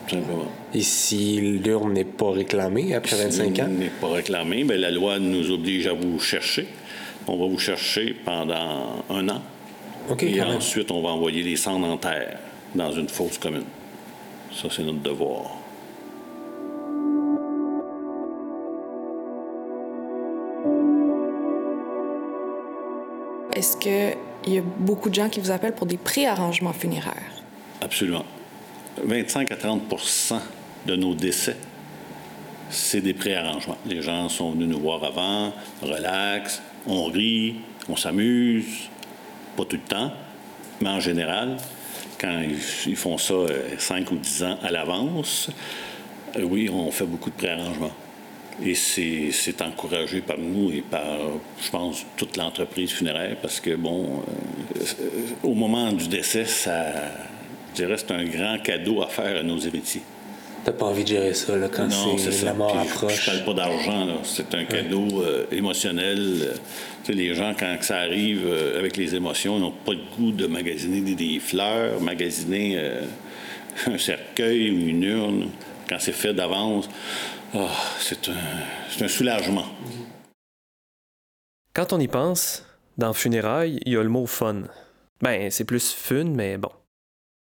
Simplement. 0.08 0.50
Et 0.73 0.82
si 0.82 1.40
l'urne 1.40 1.93
n'est 1.93 2.05
pas 2.05 2.31
réclamée 2.31 2.94
après 2.94 3.17
25 3.17 3.58
ans? 3.61 3.69
n'est 3.69 3.90
pas 4.00 4.08
réclamée, 4.08 4.64
bien, 4.64 4.76
la 4.76 4.90
loi 4.90 5.19
nous 5.19 5.50
oblige 5.50 5.87
à 5.87 5.94
vous 5.94 6.19
chercher. 6.20 6.69
On 7.26 7.37
va 7.37 7.46
vous 7.46 7.58
chercher 7.58 8.14
pendant 8.25 9.05
un 9.11 9.28
an 9.28 9.43
et 10.20 10.43
ensuite, 10.43 10.90
on 10.90 11.02
va 11.02 11.11
envoyer 11.11 11.43
les 11.43 11.56
cendres 11.56 11.87
en 11.87 11.96
terre 11.96 12.38
dans 12.75 12.93
une 12.93 13.08
fosse 13.08 13.38
commune. 13.38 13.64
Ça, 14.52 14.69
c'est 14.70 14.82
notre 14.82 15.00
devoir. 15.00 15.58
Est-ce 23.56 23.78
qu'il 23.78 24.54
y 24.54 24.58
a 24.58 24.62
beaucoup 24.78 25.08
de 25.08 25.14
gens 25.14 25.30
qui 25.30 25.40
vous 25.40 25.50
appellent 25.50 25.75
pour 25.75 25.86
des 25.86 25.96
préarrangements 25.96 26.75
funéraires? 26.75 27.32
Absolument. 27.80 28.26
25 29.02 29.50
à 29.50 29.56
30% 29.56 30.40
de 30.86 30.94
nos 30.94 31.14
décès, 31.14 31.56
c'est 32.68 33.00
des 33.00 33.14
préarrangements. 33.14 33.78
Les 33.86 34.02
gens 34.02 34.28
sont 34.28 34.50
venus 34.50 34.68
nous 34.68 34.80
voir 34.80 35.02
avant, 35.02 35.54
relax, 35.82 36.60
on 36.86 37.04
rit, 37.06 37.56
on 37.88 37.96
s'amuse, 37.96 38.90
pas 39.56 39.64
tout 39.64 39.76
le 39.76 39.88
temps, 39.88 40.12
mais 40.82 40.90
en 40.90 41.00
général, 41.00 41.56
quand 42.20 42.42
ils 42.86 42.96
font 42.96 43.16
ça 43.16 43.34
5 43.78 44.12
euh, 44.12 44.14
ou 44.14 44.18
10 44.18 44.44
ans 44.44 44.58
à 44.62 44.70
l'avance, 44.70 45.50
euh, 46.36 46.42
oui, 46.42 46.68
on 46.70 46.90
fait 46.90 47.06
beaucoup 47.06 47.30
de 47.30 47.36
préarrangements. 47.36 47.92
Et 48.64 48.75
c'est 48.75 49.60
encouragé 49.60 50.20
par 50.22 50.38
nous 50.38 50.70
et 50.70 50.80
par, 50.80 51.18
je 51.62 51.70
pense, 51.70 52.06
toute 52.16 52.36
l'entreprise 52.36 52.90
funéraire 52.90 53.36
parce 53.42 53.60
que, 53.60 53.76
bon, 53.76 54.22
euh, 54.78 54.84
au 55.42 55.54
moment 55.54 55.92
du 55.92 56.08
décès, 56.08 56.46
ça, 56.46 56.86
je 57.70 57.82
dirais, 57.82 57.96
c'est 57.98 58.12
un 58.12 58.25
grand 58.25 58.58
cadeau 58.62 59.02
à 59.02 59.08
faire 59.08 59.40
à 59.40 59.42
nos 59.42 59.58
héritiers. 59.58 60.02
T'as 60.64 60.72
pas 60.72 60.86
envie 60.86 61.04
de 61.04 61.08
gérer 61.08 61.34
ça 61.34 61.54
là, 61.56 61.68
quand 61.68 61.86
c'est 62.18 62.44
la 62.44 62.54
mort 62.54 62.76
approche. 62.76 63.25
Je, 63.25 63.30
parle 63.30 63.44
pas 63.44 63.54
d'argent, 63.54 64.08
c'est 64.25 64.52
un 64.54 64.64
cadeau 64.64 65.22
euh, 65.22 65.44
émotionnel. 65.52 66.54
les 67.08 67.34
gens, 67.34 67.52
quand 67.56 67.76
ça 67.82 67.98
arrive 67.98 68.46
euh, 68.46 68.78
avec 68.78 68.96
les 68.96 69.14
émotions, 69.14 69.58
n'ont 69.58 69.70
pas 69.70 69.92
le 69.92 70.00
goût 70.16 70.32
de 70.32 70.46
magasiner 70.46 71.14
des, 71.14 71.38
fleurs, 71.40 72.00
magasiner 72.00 72.80
un 73.86 73.98
cercueil 73.98 74.70
ou 74.70 74.88
une 74.88 75.02
urne. 75.02 75.46
Quand 75.88 75.98
c'est 76.00 76.10
fait 76.10 76.34
d'avance, 76.34 76.88
ah, 77.58 77.70
c'est 77.98 78.28
un, 78.28 79.04
un 79.04 79.08
soulagement. 79.08 79.66
Quand 81.75 81.92
on 81.92 82.00
y 82.00 82.08
pense, 82.08 82.64
dans 82.96 83.12
funérailles, 83.12 83.80
il 83.84 83.92
y 83.92 83.96
a 83.96 84.02
le 84.02 84.08
mot 84.08 84.26
fun. 84.26 84.62
Ben, 85.20 85.50
c'est 85.50 85.64
plus 85.64 85.92
fun, 85.92 86.25
mais 86.25 86.58
bon. 86.58 86.70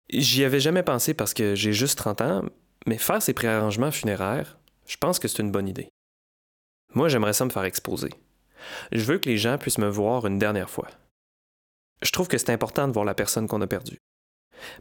J'y 0.10 0.44
avais 0.44 0.60
jamais 0.60 0.84
pensé 0.84 1.14
parce 1.14 1.34
que 1.34 1.56
j'ai 1.56 1.74
juste 1.74 1.98
30 1.98 2.22
ans, 2.22 2.44
mais 2.86 2.98
faire 2.98 3.22
ces 3.22 3.34
préarrangements 3.34 3.92
funéraires, 3.92 4.58
je 4.86 4.98
pense 4.98 5.20
que 5.20 5.28
c'est 5.28 5.42
une 5.42 5.52
bonne 5.52 5.68
idée. 5.68 5.90
Moi, 6.94 7.10
j'aimerais 7.10 7.34
ça 7.34 7.46
me 7.46 7.50
faire 7.50 7.64
exposer. 7.64 8.10
Je 8.92 9.04
veux 9.04 9.18
que 9.18 9.30
les 9.30 9.38
gens 9.38 9.58
puissent 9.58 9.78
me 9.78 9.90
voir 9.90 10.28
une 10.28 10.40
dernière 10.40 10.70
fois. 10.70 10.88
Je 12.02 12.12
trouve 12.12 12.28
que 12.28 12.38
c'est 12.38 12.52
important 12.52 12.88
de 12.88 12.94
voir 12.94 13.06
la 13.06 13.16
personne 13.16 13.48
qu'on 13.48 13.62
a 13.62 13.68
perdue. 13.68 13.98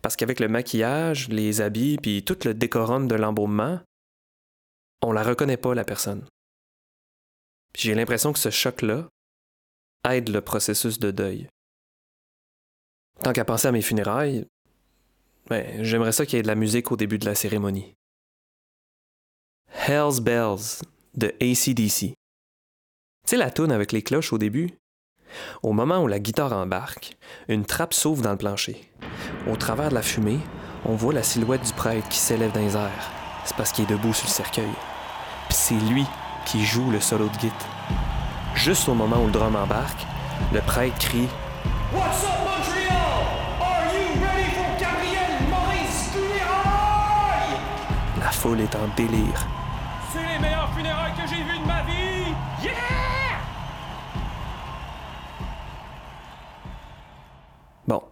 Parce 0.02 0.16
qu'avec 0.16 0.40
le 0.40 0.48
maquillage, 0.48 1.28
les 1.28 1.60
habits, 1.60 1.98
puis 2.00 2.22
tout 2.24 2.38
le 2.44 2.54
décorum 2.54 3.08
de 3.08 3.14
l'embaumement, 3.14 3.80
on 5.02 5.12
la 5.12 5.22
reconnaît 5.22 5.56
pas, 5.56 5.74
la 5.74 5.84
personne. 5.84 6.24
J'ai 7.76 7.94
l'impression 7.94 8.32
que 8.32 8.38
ce 8.38 8.50
choc-là 8.50 9.08
aide 10.08 10.28
le 10.28 10.40
processus 10.40 10.98
de 10.98 11.10
deuil. 11.10 11.48
Tant 13.22 13.32
qu'à 13.32 13.44
penser 13.44 13.68
à 13.68 13.72
mes 13.72 13.82
funérailles, 13.82 14.46
ben, 15.46 15.82
j'aimerais 15.82 16.12
ça 16.12 16.26
qu'il 16.26 16.36
y 16.36 16.40
ait 16.40 16.42
de 16.42 16.48
la 16.48 16.54
musique 16.54 16.92
au 16.92 16.96
début 16.96 17.18
de 17.18 17.24
la 17.24 17.34
cérémonie. 17.34 17.94
Hell's 19.86 20.20
Bells 20.20 20.82
de 21.14 21.28
ACDC. 21.40 21.98
Tu 21.98 22.16
sais 23.26 23.36
la 23.36 23.50
toune 23.50 23.72
avec 23.72 23.92
les 23.92 24.02
cloches 24.02 24.32
au 24.32 24.38
début? 24.38 24.74
Au 25.62 25.72
moment 25.72 26.02
où 26.02 26.06
la 26.06 26.18
guitare 26.18 26.52
embarque, 26.52 27.16
une 27.48 27.64
trappe 27.64 27.94
s'ouvre 27.94 28.22
dans 28.22 28.32
le 28.32 28.38
plancher. 28.38 28.90
Au 29.48 29.56
travers 29.56 29.88
de 29.88 29.94
la 29.94 30.02
fumée, 30.02 30.40
on 30.84 30.94
voit 30.94 31.14
la 31.14 31.22
silhouette 31.22 31.64
du 31.64 31.72
prêtre 31.72 32.08
qui 32.08 32.18
s'élève 32.18 32.52
dans 32.52 32.60
les 32.60 32.76
airs. 32.76 33.10
C'est 33.44 33.56
parce 33.56 33.72
qu'il 33.72 33.84
est 33.84 33.88
debout 33.88 34.12
sur 34.12 34.26
le 34.26 34.32
cercueil. 34.32 34.70
Puis 35.52 35.60
c'est 35.60 35.92
lui 35.92 36.06
qui 36.46 36.64
joue 36.64 36.90
le 36.90 36.98
solo 36.98 37.28
de 37.28 37.36
guitare. 37.36 37.68
Juste 38.54 38.88
au 38.88 38.94
moment 38.94 39.18
où 39.22 39.26
le 39.26 39.32
drum 39.32 39.54
embarque, 39.54 40.06
le 40.50 40.62
prêtre 40.62 40.98
crie 40.98 41.28
What's 41.92 42.24
up, 42.24 42.30
Montreal? 42.42 42.96
Are 43.60 43.84
you 43.92 44.22
ready 44.22 44.48
for 44.54 44.64
Gabriel 44.80 45.50
Maurice 45.50 46.08
funérailles? 46.10 47.58
La 48.18 48.30
foule 48.30 48.62
est 48.62 48.74
en 48.74 48.88
délire. 48.96 49.46
C'est 50.10 50.26
les 50.26 50.38
meilleurs 50.38 50.72
funérailles 50.74 51.12
que 51.12 51.28
j'ai 51.28 51.42
vues 51.42 51.58
de 51.58 51.66
ma 51.66 51.82
vie! 51.82 52.32
Yeah! 52.62 52.72
Bon. 57.86 58.02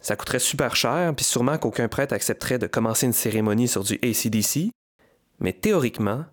Ça 0.00 0.16
coûterait 0.16 0.38
super 0.38 0.74
cher, 0.74 1.12
puis 1.14 1.26
sûrement 1.26 1.58
qu'aucun 1.58 1.88
prêtre 1.88 2.14
accepterait 2.14 2.58
de 2.58 2.66
commencer 2.66 3.04
une 3.04 3.12
cérémonie 3.12 3.68
sur 3.68 3.84
du 3.84 4.00
ACDC, 4.02 4.70
mais 5.40 5.52
théoriquement, 5.52 6.24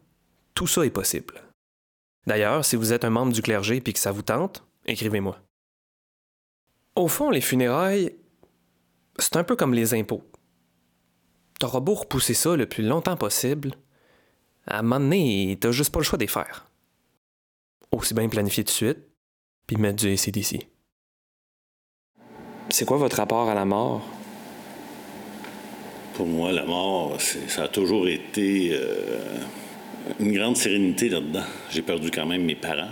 tout 0.53 0.67
ça 0.67 0.85
est 0.85 0.91
possible. 0.91 1.41
D'ailleurs, 2.27 2.65
si 2.65 2.75
vous 2.75 2.93
êtes 2.93 3.05
un 3.05 3.09
membre 3.09 3.33
du 3.33 3.41
clergé 3.41 3.77
et 3.77 3.93
que 3.93 3.99
ça 3.99 4.11
vous 4.11 4.21
tente, 4.21 4.65
écrivez-moi. 4.85 5.39
Au 6.95 7.07
fond, 7.07 7.29
les 7.29 7.41
funérailles, 7.41 8.15
c'est 9.17 9.37
un 9.37 9.43
peu 9.43 9.55
comme 9.55 9.73
les 9.73 9.93
impôts. 9.93 10.23
T'auras 11.59 11.79
beau 11.79 11.93
repousser 11.93 12.33
ça 12.33 12.55
le 12.55 12.67
plus 12.67 12.83
longtemps 12.83 13.17
possible, 13.17 13.71
à 14.67 14.79
un 14.79 14.81
moment 14.81 14.99
donné, 14.99 15.57
t'as 15.59 15.71
juste 15.71 15.93
pas 15.93 15.99
le 15.99 16.03
choix 16.03 16.19
d'y 16.19 16.27
faire. 16.27 16.67
Aussi 17.91 18.13
bien 18.13 18.27
planifier 18.27 18.63
tout 18.63 18.71
de 18.71 18.75
suite, 18.75 18.99
puis 19.65 19.77
mettre 19.77 19.97
du 19.97 20.11
ACDC. 20.11 20.67
C'est 22.69 22.85
quoi 22.85 22.97
votre 22.97 23.15
rapport 23.15 23.49
à 23.49 23.53
la 23.53 23.63
mort? 23.63 24.16
Pour 26.17 26.25
moi, 26.25 26.51
la 26.51 26.65
mort, 26.65 27.15
ça 27.47 27.65
a 27.65 27.67
toujours 27.67 28.07
été 28.07 28.71
euh, 28.73 29.37
une 30.19 30.33
grande 30.33 30.57
sérénité 30.57 31.09
là-dedans. 31.09 31.43
J'ai 31.71 31.83
perdu 31.83 32.09
quand 32.09 32.25
même 32.25 32.43
mes 32.43 32.55
parents. 32.55 32.89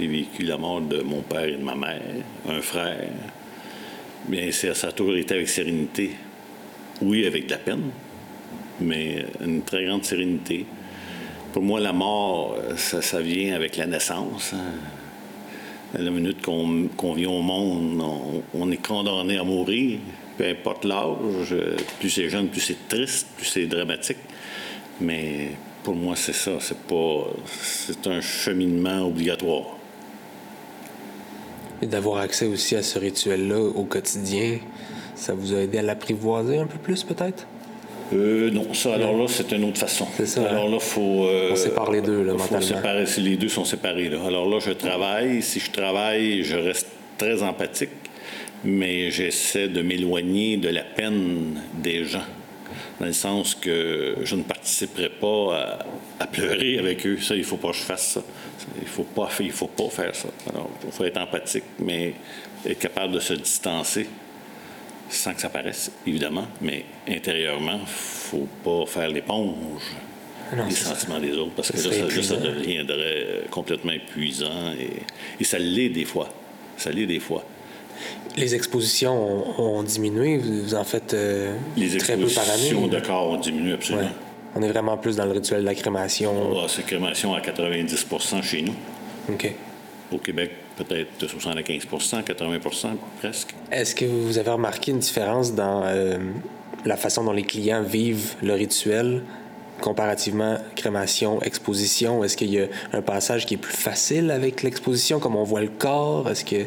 J'ai 0.00 0.06
vécu 0.06 0.44
la 0.44 0.56
mort 0.56 0.80
de 0.80 1.02
mon 1.02 1.20
père 1.20 1.44
et 1.44 1.52
de 1.58 1.62
ma 1.62 1.74
mère, 1.74 2.00
un 2.48 2.62
frère. 2.62 3.10
C'est- 4.50 4.72
ça 4.72 4.88
a 4.88 4.92
toujours 4.92 5.14
été 5.14 5.34
avec 5.34 5.48
sérénité. 5.50 6.12
Oui, 7.02 7.26
avec 7.26 7.44
de 7.44 7.50
la 7.50 7.58
peine, 7.58 7.90
mais 8.80 9.26
une 9.44 9.60
très 9.60 9.84
grande 9.84 10.04
sérénité. 10.06 10.64
Pour 11.52 11.62
moi, 11.62 11.80
la 11.80 11.92
mort, 11.92 12.56
ça, 12.76 13.20
vient 13.20 13.56
avec 13.56 13.76
la 13.76 13.84
naissance. 13.86 14.54
hein. 14.54 15.98
La 15.98 16.10
minute 16.10 16.40
qu'on 16.40 17.12
vient 17.12 17.28
au 17.28 17.42
monde, 17.42 18.00
on, 18.00 18.42
on 18.54 18.70
est 18.72 18.84
condamné 18.84 19.36
à 19.36 19.44
mourir, 19.44 19.98
peu 20.36 20.46
importe 20.48 20.84
l'âge. 20.84 21.54
Plus 22.00 22.10
c'est 22.10 22.28
jeune, 22.28 22.48
plus 22.48 22.60
c'est 22.60 22.88
triste, 22.88 23.26
plus 23.36 23.46
c'est 23.46 23.66
dramatique. 23.66 24.18
Mais 25.00 25.50
pour 25.82 25.94
moi, 25.94 26.14
c'est 26.16 26.32
ça. 26.34 26.52
C'est 26.60 26.78
pas. 26.78 27.26
C'est 27.46 28.06
un 28.06 28.20
cheminement 28.20 29.06
obligatoire. 29.06 29.76
Et 31.82 31.86
d'avoir 31.86 32.18
accès 32.20 32.46
aussi 32.46 32.76
à 32.76 32.82
ce 32.82 32.98
rituel-là 32.98 33.58
au 33.60 33.84
quotidien, 33.84 34.58
ça 35.14 35.34
vous 35.34 35.54
a 35.54 35.58
aidé 35.58 35.78
à 35.78 35.82
l'apprivoiser 35.82 36.58
un 36.58 36.66
peu 36.66 36.78
plus, 36.78 37.02
peut-être? 37.02 37.46
Euh, 38.12 38.50
non, 38.50 38.72
ça, 38.74 38.94
alors 38.94 39.16
là, 39.16 39.24
c'est 39.28 39.50
une 39.52 39.64
autre 39.64 39.78
façon. 39.78 40.06
C'est 40.16 40.26
ça, 40.26 40.46
Alors 40.48 40.66
hein? 40.66 40.70
là, 40.72 40.78
faut. 40.78 41.24
euh, 41.26 41.50
On 41.52 41.56
sépare 41.56 41.90
les 41.90 42.00
deux, 42.00 42.22
là, 42.22 42.32
faut 42.32 42.38
mentalement. 42.38 42.60
séparer, 42.66 43.04
les 43.18 43.36
deux 43.36 43.48
sont 43.48 43.64
séparés. 43.64 44.08
Là. 44.08 44.18
Alors 44.26 44.48
là, 44.48 44.58
je 44.60 44.70
travaille. 44.72 45.42
Si 45.42 45.58
je 45.58 45.70
travaille, 45.70 46.42
je 46.44 46.56
reste 46.56 46.86
très 47.18 47.42
empathique, 47.42 47.90
mais 48.64 49.10
j'essaie 49.10 49.68
de 49.68 49.82
m'éloigner 49.82 50.56
de 50.56 50.68
la 50.68 50.82
peine 50.82 51.60
des 51.74 52.04
gens. 52.04 52.24
Dans 53.00 53.06
le 53.06 53.12
sens 53.12 53.54
que 53.54 54.16
je 54.22 54.36
ne 54.36 54.42
participerai 54.42 55.08
pas 55.08 55.56
à, 55.56 56.22
à 56.24 56.26
pleurer 56.26 56.78
avec 56.78 57.04
eux. 57.06 57.18
Ça, 57.20 57.34
il 57.34 57.40
ne 57.40 57.44
faut 57.44 57.56
pas 57.56 57.70
que 57.70 57.76
je 57.76 57.82
fasse 57.82 58.06
ça. 58.14 58.22
Il 58.76 58.82
ne 58.84 58.88
faut, 58.88 59.02
pas- 59.02 59.28
il 59.40 59.50
faut 59.50 59.66
pas 59.66 59.88
faire 59.90 60.14
ça. 60.14 60.28
Alors, 60.50 60.70
il 60.84 60.92
faut 60.92 61.04
être 61.04 61.18
empathique, 61.20 61.64
mais 61.80 62.14
être 62.64 62.78
capable 62.78 63.14
de 63.14 63.20
se 63.20 63.34
distancer 63.34 64.06
sans 65.08 65.34
que 65.34 65.40
ça 65.40 65.48
paraisse, 65.50 65.92
évidemment, 66.06 66.46
mais 66.60 66.84
intérieurement, 67.08 67.78
faut 67.84 68.48
pas 68.64 68.86
faire 68.86 69.08
l'éponge 69.08 69.82
Non, 70.56 70.66
des 70.66 70.74
ça. 70.74 70.94
sentiments 70.94 71.20
des 71.20 71.32
autres, 71.32 71.52
parce 71.54 71.70
que 71.70 71.76
là, 71.76 71.82
ça, 71.82 71.88
là, 71.90 71.96
ça 71.98 72.04
épuisant. 72.06 72.40
deviendrait 72.40 73.42
complètement 73.50 73.92
épuisant, 73.92 74.72
et, 74.80 75.02
et 75.40 75.44
ça 75.44 75.58
l'est 75.58 75.90
des 75.90 76.04
fois. 76.06 76.28
Ça 76.76 76.90
l'est 76.90 77.06
des 77.06 77.20
fois. 77.20 77.44
Les 78.36 78.54
expositions 78.54 79.14
ont, 79.58 79.78
ont 79.78 79.82
diminué. 79.82 80.38
Vous 80.38 80.74
en 80.74 80.84
faites 80.84 81.14
euh, 81.14 81.56
Les 81.76 81.96
très 81.98 82.16
peu 82.16 82.26
par 82.26 82.44
année. 82.44 82.52
expositions 82.54 82.86
de 82.88 83.00
corps 83.00 83.30
ont 83.30 83.36
diminué 83.38 83.74
absolument. 83.74 84.06
Ouais. 84.06 84.12
On 84.56 84.62
est 84.62 84.68
vraiment 84.68 84.96
plus 84.96 85.16
dans 85.16 85.24
le 85.24 85.32
rituel 85.32 85.62
de 85.62 85.66
la 85.66 85.74
crémation. 85.74 86.32
Ah, 86.56 86.66
c'est 86.68 86.86
crémation 86.86 87.34
à 87.34 87.40
90 87.40 88.06
chez 88.42 88.62
nous. 88.62 88.74
OK. 89.32 89.52
Au 90.12 90.18
Québec, 90.18 90.52
peut-être 90.76 91.26
75% 91.26 92.22
80% 92.22 92.86
presque. 93.18 93.54
Est-ce 93.72 93.94
que 93.94 94.04
vous 94.04 94.38
avez 94.38 94.50
remarqué 94.50 94.92
une 94.92 94.98
différence 94.98 95.54
dans 95.54 95.82
euh, 95.84 96.18
la 96.84 96.96
façon 96.96 97.24
dont 97.24 97.32
les 97.32 97.42
clients 97.42 97.82
vivent 97.82 98.34
le 98.42 98.52
rituel 98.52 99.22
comparativement 99.80 100.58
crémation, 100.76 101.42
exposition? 101.42 102.22
Est-ce 102.22 102.36
qu'il 102.36 102.50
y 102.50 102.60
a 102.60 102.66
un 102.92 103.02
passage 103.02 103.46
qui 103.46 103.54
est 103.54 103.58
plus 103.58 103.76
facile 103.76 104.30
avec 104.30 104.62
l'exposition, 104.62 105.18
comme 105.18 105.34
on 105.34 105.44
voit 105.44 105.62
le 105.62 105.68
corps? 105.68 106.30
Est-ce 106.30 106.44
que... 106.44 106.66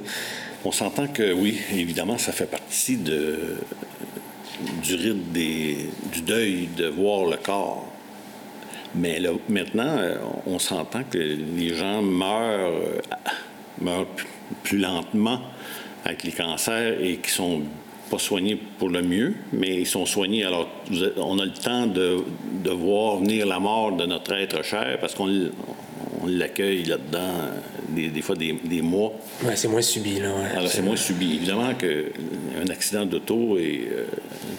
On 0.66 0.72
s'entend 0.72 1.08
que 1.08 1.34
oui, 1.34 1.60
évidemment, 1.74 2.18
ça 2.18 2.32
fait 2.32 2.50
partie 2.50 2.98
du 2.98 3.14
des, 5.34 5.78
du 6.12 6.22
deuil 6.22 6.68
de 6.76 6.88
voir 6.88 7.26
le 7.26 7.38
corps. 7.38 7.86
Mais 8.96 9.22
maintenant, 9.50 9.98
euh, 9.98 10.18
on 10.46 10.58
s'entend 10.58 11.04
que 11.04 11.18
les 11.18 11.74
gens 11.76 12.02
meurent, 12.02 12.72
euh, 13.86 14.04
plus 14.64 14.80
lentement 14.80 15.42
avec 16.04 16.24
les 16.24 16.32
cancers 16.32 17.00
et 17.02 17.18
qui 17.18 17.30
sont 17.30 17.62
pas 18.10 18.18
soignés 18.18 18.56
pour 18.56 18.90
le 18.90 19.02
mieux, 19.02 19.36
mais 19.52 19.82
ils 19.82 19.86
sont 19.86 20.06
soignés. 20.06 20.46
Alors, 20.46 20.68
on 21.18 21.38
a 21.40 21.46
le 21.46 21.52
temps 21.52 21.86
de, 21.86 22.24
de 22.64 22.70
voir 22.72 23.18
venir 23.18 23.46
la 23.46 23.60
mort 23.60 23.92
de 23.92 24.06
notre 24.06 24.34
être 24.34 24.64
cher 24.64 24.98
parce 25.00 25.14
qu'on 25.14 25.28
on 26.22 26.28
l'accueille 26.28 26.84
là-dedans 26.86 27.20
euh, 27.20 27.60
des, 27.90 28.10
des 28.10 28.22
fois 28.22 28.36
des, 28.36 28.54
des 28.64 28.82
mois. 28.82 29.14
Ouais, 29.44 29.56
c'est 29.56 29.68
moins 29.68 29.82
subi, 29.82 30.20
là. 30.20 30.30
ouais. 30.34 30.58
Alors, 30.58 30.70
c'est 30.70 30.82
moins 30.82 30.96
subi. 30.96 31.36
Évidemment 31.36 31.74
qu'un 31.76 32.68
accident 32.72 33.06
d'auto 33.06 33.58
et 33.58 33.88
euh, 33.92 34.06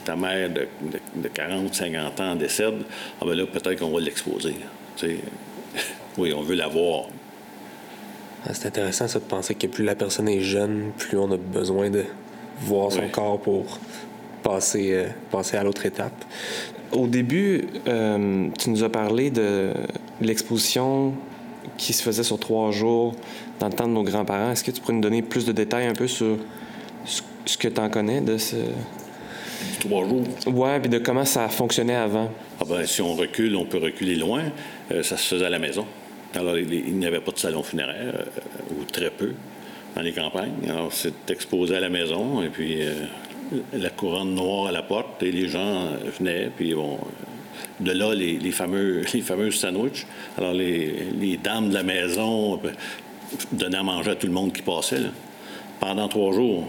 ta 0.05 0.15
mère 0.17 0.51
de, 0.51 0.69
de- 0.83 1.23
de 1.23 1.29
40, 1.29 1.75
50 1.75 2.21
ans 2.21 2.37
décède, 2.37 2.75
ah 3.21 3.25
ben 3.27 3.35
là, 3.35 3.45
peut-être 3.47 3.79
qu'on 3.81 3.91
va 3.91 4.01
l'exposer. 4.01 4.55
oui, 6.19 6.33
on 6.33 6.43
veut 6.43 6.55
la 6.57 6.69
voir. 6.69 7.07
Ah, 8.47 8.55
C'est 8.55 8.69
intéressant, 8.69 9.09
ça, 9.09 9.19
de 9.19 9.25
penser 9.25 9.55
que 9.55 9.67
plus 9.67 9.85
la 9.85 9.95
personne 9.95 10.29
est 10.29 10.41
jeune, 10.41 10.93
plus 10.97 11.19
on 11.19 11.31
a 11.33 11.37
besoin 11.37 11.91
de 11.91 12.05
voir 12.61 12.93
son 12.93 13.01
Ouais. 13.01 13.09
corps 13.11 13.41
pour 13.41 13.79
passer, 14.43 14.93
euh, 14.93 15.07
passer 15.31 15.57
à 15.57 15.65
l'autre 15.65 15.85
étape. 15.87 16.25
Au 16.93 17.07
début, 17.07 17.67
euh, 17.87 18.49
tu 18.59 18.71
nous 18.71 18.83
as 18.83 18.89
parlé 18.89 19.31
de 19.31 19.73
l'exposition 20.21 21.13
qui 21.77 21.93
se 21.93 22.03
faisait 22.03 22.23
sur 22.23 22.39
trois 22.39 22.71
jours 22.71 23.15
dans 23.61 23.69
le 23.69 23.73
temps 23.75 23.87
de 23.89 23.93
nos 23.93 24.03
grands-parents. 24.03 24.53
Est-ce 24.53 24.65
que 24.65 24.71
tu 24.71 24.81
pourrais 24.81 24.95
nous 24.95 25.01
donner 25.01 25.23
plus 25.23 25.45
de 25.45 25.53
détails 25.53 25.87
un 25.87 25.95
peu 25.95 26.07
sur 26.09 26.37
ce- 27.05 27.23
que 27.59 27.69
tu 27.69 27.81
en 27.81 27.89
connais 27.91 28.21
de 28.21 28.37
ce. 28.39 28.57
Trois 29.81 30.05
jours. 30.07 30.23
Ouais, 30.47 30.79
puis 30.81 30.89
de 30.89 30.99
comment 30.99 31.25
ça 31.25 31.49
fonctionnait 31.49 31.95
avant? 31.97 32.31
Ah 32.61 32.65
ben, 32.69 32.87
si 32.87 33.01
on 33.03 33.15
recule, 33.15 33.57
on 33.57 33.65
peut 33.65 33.79
reculer 33.79 34.15
loin. 34.17 34.43
Euh, 34.93 35.03
ça 35.03 35.17
se 35.17 35.35
faisait 35.35 35.47
à 35.47 35.51
la 35.51 35.59
maison. 35.59 35.85
Alors, 36.35 36.57
il, 36.59 36.73
il 36.73 36.97
n'y 36.97 37.07
avait 37.07 37.21
pas 37.21 37.33
de 37.33 37.39
salon 37.39 37.63
funéraire, 37.63 38.15
euh, 38.15 38.75
ou 38.79 38.85
très 38.85 39.11
peu, 39.11 39.33
dans 39.97 40.03
les 40.03 40.13
campagnes. 40.13 40.53
Alors, 40.69 40.93
c'est 40.93 41.31
exposé 41.31 41.77
à 41.77 41.81
la 41.81 41.89
maison, 41.89 42.43
et 42.43 42.49
puis 42.49 42.83
euh, 42.83 42.93
la 43.73 43.91
couronne 43.91 44.35
noire 44.35 44.67
à 44.69 44.73
la 44.73 44.83
porte, 44.83 45.23
et 45.23 45.33
les 45.33 45.49
gens 45.49 45.87
venaient, 46.19 46.51
puis 46.55 46.75
bon. 46.75 46.99
De 47.81 47.93
là, 47.93 48.15
les, 48.15 48.39
les 48.39 48.51
fameux, 48.53 49.03
les 49.15 49.21
fameux 49.23 49.51
sandwichs. 49.51 50.07
Alors, 50.37 50.53
les, 50.53 51.07
les 51.21 51.37
dames 51.37 51.69
de 51.71 51.75
la 51.75 51.83
maison 51.83 52.55
euh, 52.65 52.69
donnaient 53.53 53.79
à 53.79 53.83
manger 53.83 54.11
à 54.13 54.15
tout 54.17 54.27
le 54.27 54.33
monde 54.33 54.53
qui 54.53 54.63
passait. 54.63 55.01
là. 55.01 55.09
pendant 55.81 56.09
trois 56.09 56.33
jours. 56.33 56.65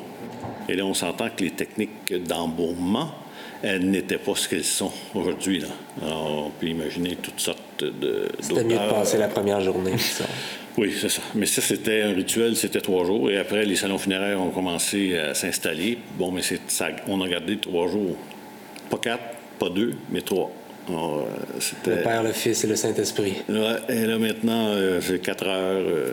Et 0.68 0.76
là, 0.76 0.86
on 0.86 0.94
s'entend 0.94 1.30
que 1.36 1.44
les 1.44 1.52
techniques 1.52 2.14
d'embaumement, 2.28 3.12
elles 3.64 3.90
n'étaient 3.90 4.18
pas 4.20 4.36
ce 4.36 4.48
qu'elles 4.48 4.64
sont 4.64 4.92
aujourd'hui. 5.16 5.60
là. 5.60 5.68
Alors, 6.04 6.46
on 6.48 6.50
peut 6.52 6.68
imaginer 6.68 7.16
toutes 7.16 7.40
sortes 7.40 7.84
de. 7.84 8.28
C'était 8.40 8.64
mieux 8.64 8.76
de 8.76 8.90
passer 8.92 9.18
la 9.18 9.28
première 9.28 9.62
journée. 9.62 9.98
ça. 9.98 10.26
Oui, 10.78 10.94
c'est 10.98 11.10
ça. 11.10 11.22
Mais 11.36 11.46
ça, 11.46 11.62
c'était 11.62 12.04
un 12.04 12.14
rituel, 12.14 12.56
c'était 12.56 12.80
trois 12.80 13.04
jours. 13.04 13.30
Et 13.30 13.38
après, 13.38 13.66
les 13.66 13.76
salons 13.76 13.98
funéraires 13.98 14.40
ont 14.40 14.52
commencé 14.52 15.18
à 15.18 15.34
s'installer. 15.34 15.98
Bon, 16.18 16.32
mais 16.32 16.42
c'est, 16.42 16.62
ça, 16.68 16.90
on 17.08 17.20
a 17.22 17.28
gardé 17.28 17.58
trois 17.58 17.88
jours. 17.88 18.16
Pas 18.90 18.98
quatre, 18.98 19.24
pas 19.58 19.70
deux, 19.70 19.96
mais 20.12 20.22
trois. 20.22 20.52
Euh, 20.90 21.26
c'était... 21.60 21.98
Le 21.98 22.02
Père, 22.02 22.24
le 22.24 22.32
Fils 22.32 22.64
et 22.64 22.68
le 22.68 22.76
Saint-Esprit. 22.76 23.36
Et 23.90 24.06
là, 24.06 24.18
maintenant, 24.18 24.70
euh, 24.70 25.00
c'est 25.02 25.20
quatre 25.20 25.48
heures, 25.48 25.84
euh, 25.86 26.12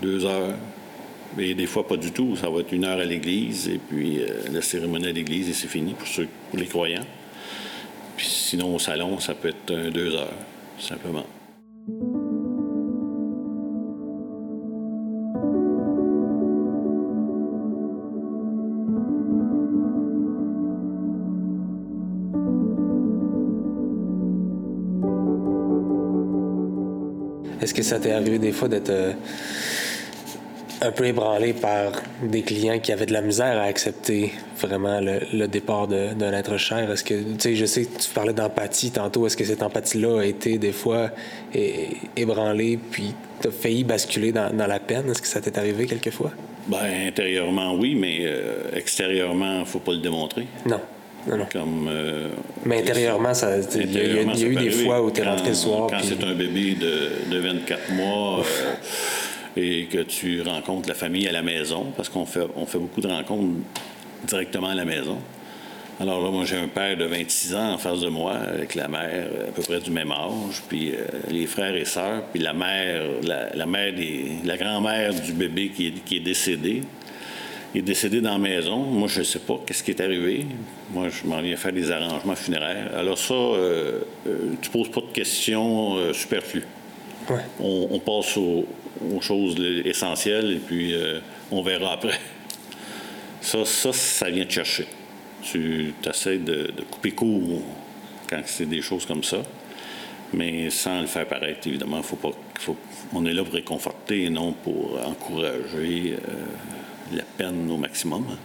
deux 0.00 0.24
heures. 0.24 0.54
Et 1.38 1.54
des 1.54 1.66
fois, 1.66 1.86
pas 1.86 1.96
du 1.96 2.12
tout. 2.12 2.36
Ça 2.36 2.50
va 2.50 2.60
être 2.60 2.72
une 2.72 2.84
heure 2.84 2.98
à 2.98 3.04
l'église, 3.04 3.68
et 3.68 3.78
puis 3.78 4.20
euh, 4.20 4.26
la 4.52 4.60
cérémonie 4.60 5.06
à 5.06 5.12
l'église, 5.12 5.48
et 5.48 5.54
c'est 5.54 5.68
fini 5.68 5.94
pour, 5.94 6.06
ceux, 6.06 6.28
pour 6.50 6.58
les 6.58 6.66
croyants. 6.66 7.06
Puis 8.16 8.26
sinon, 8.26 8.74
au 8.74 8.78
salon, 8.78 9.18
ça 9.18 9.34
peut 9.34 9.48
être 9.48 9.74
un, 9.74 9.90
deux 9.90 10.14
heures, 10.14 10.34
simplement. 10.78 11.24
Que 27.82 27.88
ça 27.88 27.98
t'est 27.98 28.12
arrivé 28.12 28.38
des 28.38 28.52
fois 28.52 28.68
d'être 28.68 28.92
un 30.80 30.90
peu 30.90 31.06
ébranlé 31.06 31.52
par 31.52 31.92
des 32.22 32.42
clients 32.42 32.80
qui 32.80 32.90
avaient 32.90 33.06
de 33.06 33.12
la 33.12 33.20
misère 33.20 33.58
à 33.58 33.64
accepter 33.64 34.32
vraiment 34.58 35.00
le, 35.00 35.20
le 35.32 35.46
départ 35.46 35.86
d'un 35.86 36.32
être 36.32 36.56
cher? 36.56 36.90
Est-ce 36.90 37.04
que, 37.04 37.14
tu 37.14 37.36
sais, 37.38 37.54
je 37.54 37.66
sais 37.66 37.84
que 37.84 38.00
tu 38.00 38.10
parlais 38.10 38.32
d'empathie 38.32 38.90
tantôt. 38.90 39.26
Est-ce 39.26 39.36
que 39.36 39.44
cette 39.44 39.62
empathie-là 39.62 40.20
a 40.20 40.24
été 40.24 40.58
des 40.58 40.72
fois 40.72 41.10
ébranlée 42.16 42.78
puis 42.90 43.14
t'as 43.40 43.50
failli 43.50 43.84
basculer 43.84 44.32
dans, 44.32 44.52
dans 44.52 44.66
la 44.66 44.80
peine? 44.80 45.08
Est-ce 45.10 45.22
que 45.22 45.28
ça 45.28 45.40
t'est 45.40 45.56
arrivé 45.56 45.86
quelquefois? 45.86 46.32
Ben, 46.66 46.78
intérieurement, 47.08 47.74
oui, 47.74 47.94
mais 47.94 48.20
euh, 48.22 48.70
extérieurement, 48.74 49.54
il 49.54 49.60
ne 49.60 49.64
faut 49.64 49.80
pas 49.80 49.92
le 49.92 49.98
démontrer. 49.98 50.46
Non. 50.66 50.80
Comme, 51.52 51.88
euh, 51.88 52.28
Mais 52.64 52.78
intérieurement, 52.80 53.32
ça- 53.34 53.56
il 53.74 53.92
y 53.92 53.98
a- 53.98 54.02
y 54.34 54.40
y 54.40 54.44
eu 54.44 54.54
des 54.56 54.70
fois 54.70 55.02
où 55.02 55.10
tu 55.10 55.20
es 55.20 55.24
rentré 55.24 55.48
le 55.50 55.54
soir. 55.54 55.86
Quand 55.88 55.98
puis- 55.98 56.08
c'est 56.08 56.24
un 56.24 56.34
bébé 56.34 56.74
de, 56.74 57.32
de 57.34 57.38
24 57.38 57.92
mois 57.92 58.40
euh, 58.40 58.74
et 59.56 59.84
que 59.86 59.98
tu 59.98 60.42
rencontres 60.42 60.88
la 60.88 60.94
famille 60.94 61.28
à 61.28 61.32
la 61.32 61.42
maison, 61.42 61.86
parce 61.96 62.08
qu'on 62.08 62.26
fait, 62.26 62.46
on 62.56 62.66
fait 62.66 62.78
beaucoup 62.78 63.00
de 63.00 63.08
rencontres 63.08 63.44
directement 64.26 64.68
à 64.68 64.74
la 64.74 64.84
maison. 64.84 65.18
Alors 66.00 66.24
là, 66.24 66.30
moi, 66.30 66.44
j'ai 66.44 66.56
un 66.56 66.68
père 66.68 66.96
de 66.96 67.04
26 67.04 67.54
ans 67.54 67.74
en 67.74 67.78
face 67.78 68.00
de 68.00 68.08
moi, 68.08 68.32
avec 68.32 68.74
la 68.74 68.88
mère 68.88 69.08
euh, 69.12 69.48
à 69.48 69.52
peu 69.52 69.62
près 69.62 69.78
du 69.78 69.90
même 69.90 70.10
âge, 70.10 70.62
puis 70.68 70.90
euh, 70.92 71.04
les 71.30 71.46
frères 71.46 71.76
et 71.76 71.84
sœurs, 71.84 72.22
puis 72.32 72.42
la 72.42 72.52
mère, 72.54 73.02
la, 73.22 73.54
la 73.54 73.66
mère 73.66 73.92
des, 73.92 74.32
la 74.44 74.56
grand-mère 74.56 75.14
du 75.14 75.32
bébé 75.32 75.68
qui 75.68 75.88
est, 75.88 76.04
qui 76.04 76.16
est 76.16 76.20
décédée. 76.20 76.80
Il 77.74 77.78
est 77.78 77.82
décédé 77.82 78.20
dans 78.20 78.32
la 78.32 78.38
maison. 78.38 78.76
Moi, 78.76 79.08
je 79.08 79.20
ne 79.20 79.24
sais 79.24 79.38
pas 79.38 79.58
qu'est-ce 79.66 79.82
qui 79.82 79.92
est 79.92 80.00
arrivé. 80.00 80.46
Moi, 80.90 81.08
je 81.08 81.26
m'en 81.26 81.40
viens 81.40 81.56
faire 81.56 81.72
des 81.72 81.90
arrangements 81.90 82.34
funéraires. 82.36 82.90
Alors 82.94 83.16
ça, 83.16 83.32
euh, 83.32 84.00
euh, 84.26 84.52
tu 84.60 84.68
poses 84.70 84.90
pas 84.90 85.00
de 85.00 85.12
questions 85.12 85.96
euh, 85.96 86.12
superflues. 86.12 86.66
Ouais. 87.30 87.40
On, 87.60 87.88
on 87.92 87.98
passe 87.98 88.36
aux, 88.36 88.66
aux 89.10 89.20
choses 89.20 89.56
essentielles 89.84 90.52
et 90.52 90.58
puis 90.58 90.92
euh, 90.92 91.20
on 91.50 91.62
verra 91.62 91.94
après. 91.94 92.18
Ça, 93.40 93.64
ça, 93.64 93.92
ça 93.92 94.28
vient 94.28 94.44
te 94.44 94.52
chercher. 94.52 94.86
Tu 95.42 95.94
essaies 96.08 96.38
de, 96.38 96.72
de 96.76 96.82
couper 96.90 97.12
court 97.12 97.62
quand 98.28 98.42
c'est 98.44 98.68
des 98.68 98.82
choses 98.82 99.06
comme 99.06 99.24
ça, 99.24 99.38
mais 100.32 100.70
sans 100.70 101.00
le 101.00 101.06
faire 101.06 101.26
paraître, 101.26 101.66
évidemment. 101.66 102.02
Faut 102.02 102.16
pas, 102.16 102.30
faut, 102.60 102.76
on 103.12 103.24
est 103.26 103.32
là 103.32 103.42
pour 103.42 103.54
réconforter 103.54 104.24
et 104.24 104.30
non 104.30 104.52
pour 104.52 104.98
encourager 105.04 106.16
la 107.16 107.24
peine 107.24 107.70
au 107.70 107.76
maximum. 107.76 108.24
hein. 108.30 108.38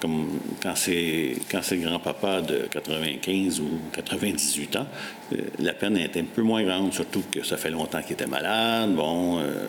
Comme 0.00 0.38
quand 0.62 0.74
c'est 0.76 1.34
quand 1.50 1.60
c'est 1.62 1.76
grand-papa 1.76 2.40
de 2.40 2.66
95 2.70 3.60
ou 3.60 3.68
98 3.92 4.76
ans, 4.76 4.86
euh, 5.34 5.36
la 5.58 5.74
peine 5.74 5.96
est 5.98 6.16
un 6.16 6.24
peu 6.24 6.40
moins 6.42 6.62
grande, 6.62 6.94
surtout 6.94 7.22
que 7.30 7.42
ça 7.44 7.58
fait 7.58 7.70
longtemps 7.70 8.00
qu'il 8.00 8.12
était 8.12 8.26
malade. 8.26 8.94
Bon, 8.94 9.38
euh, 9.40 9.68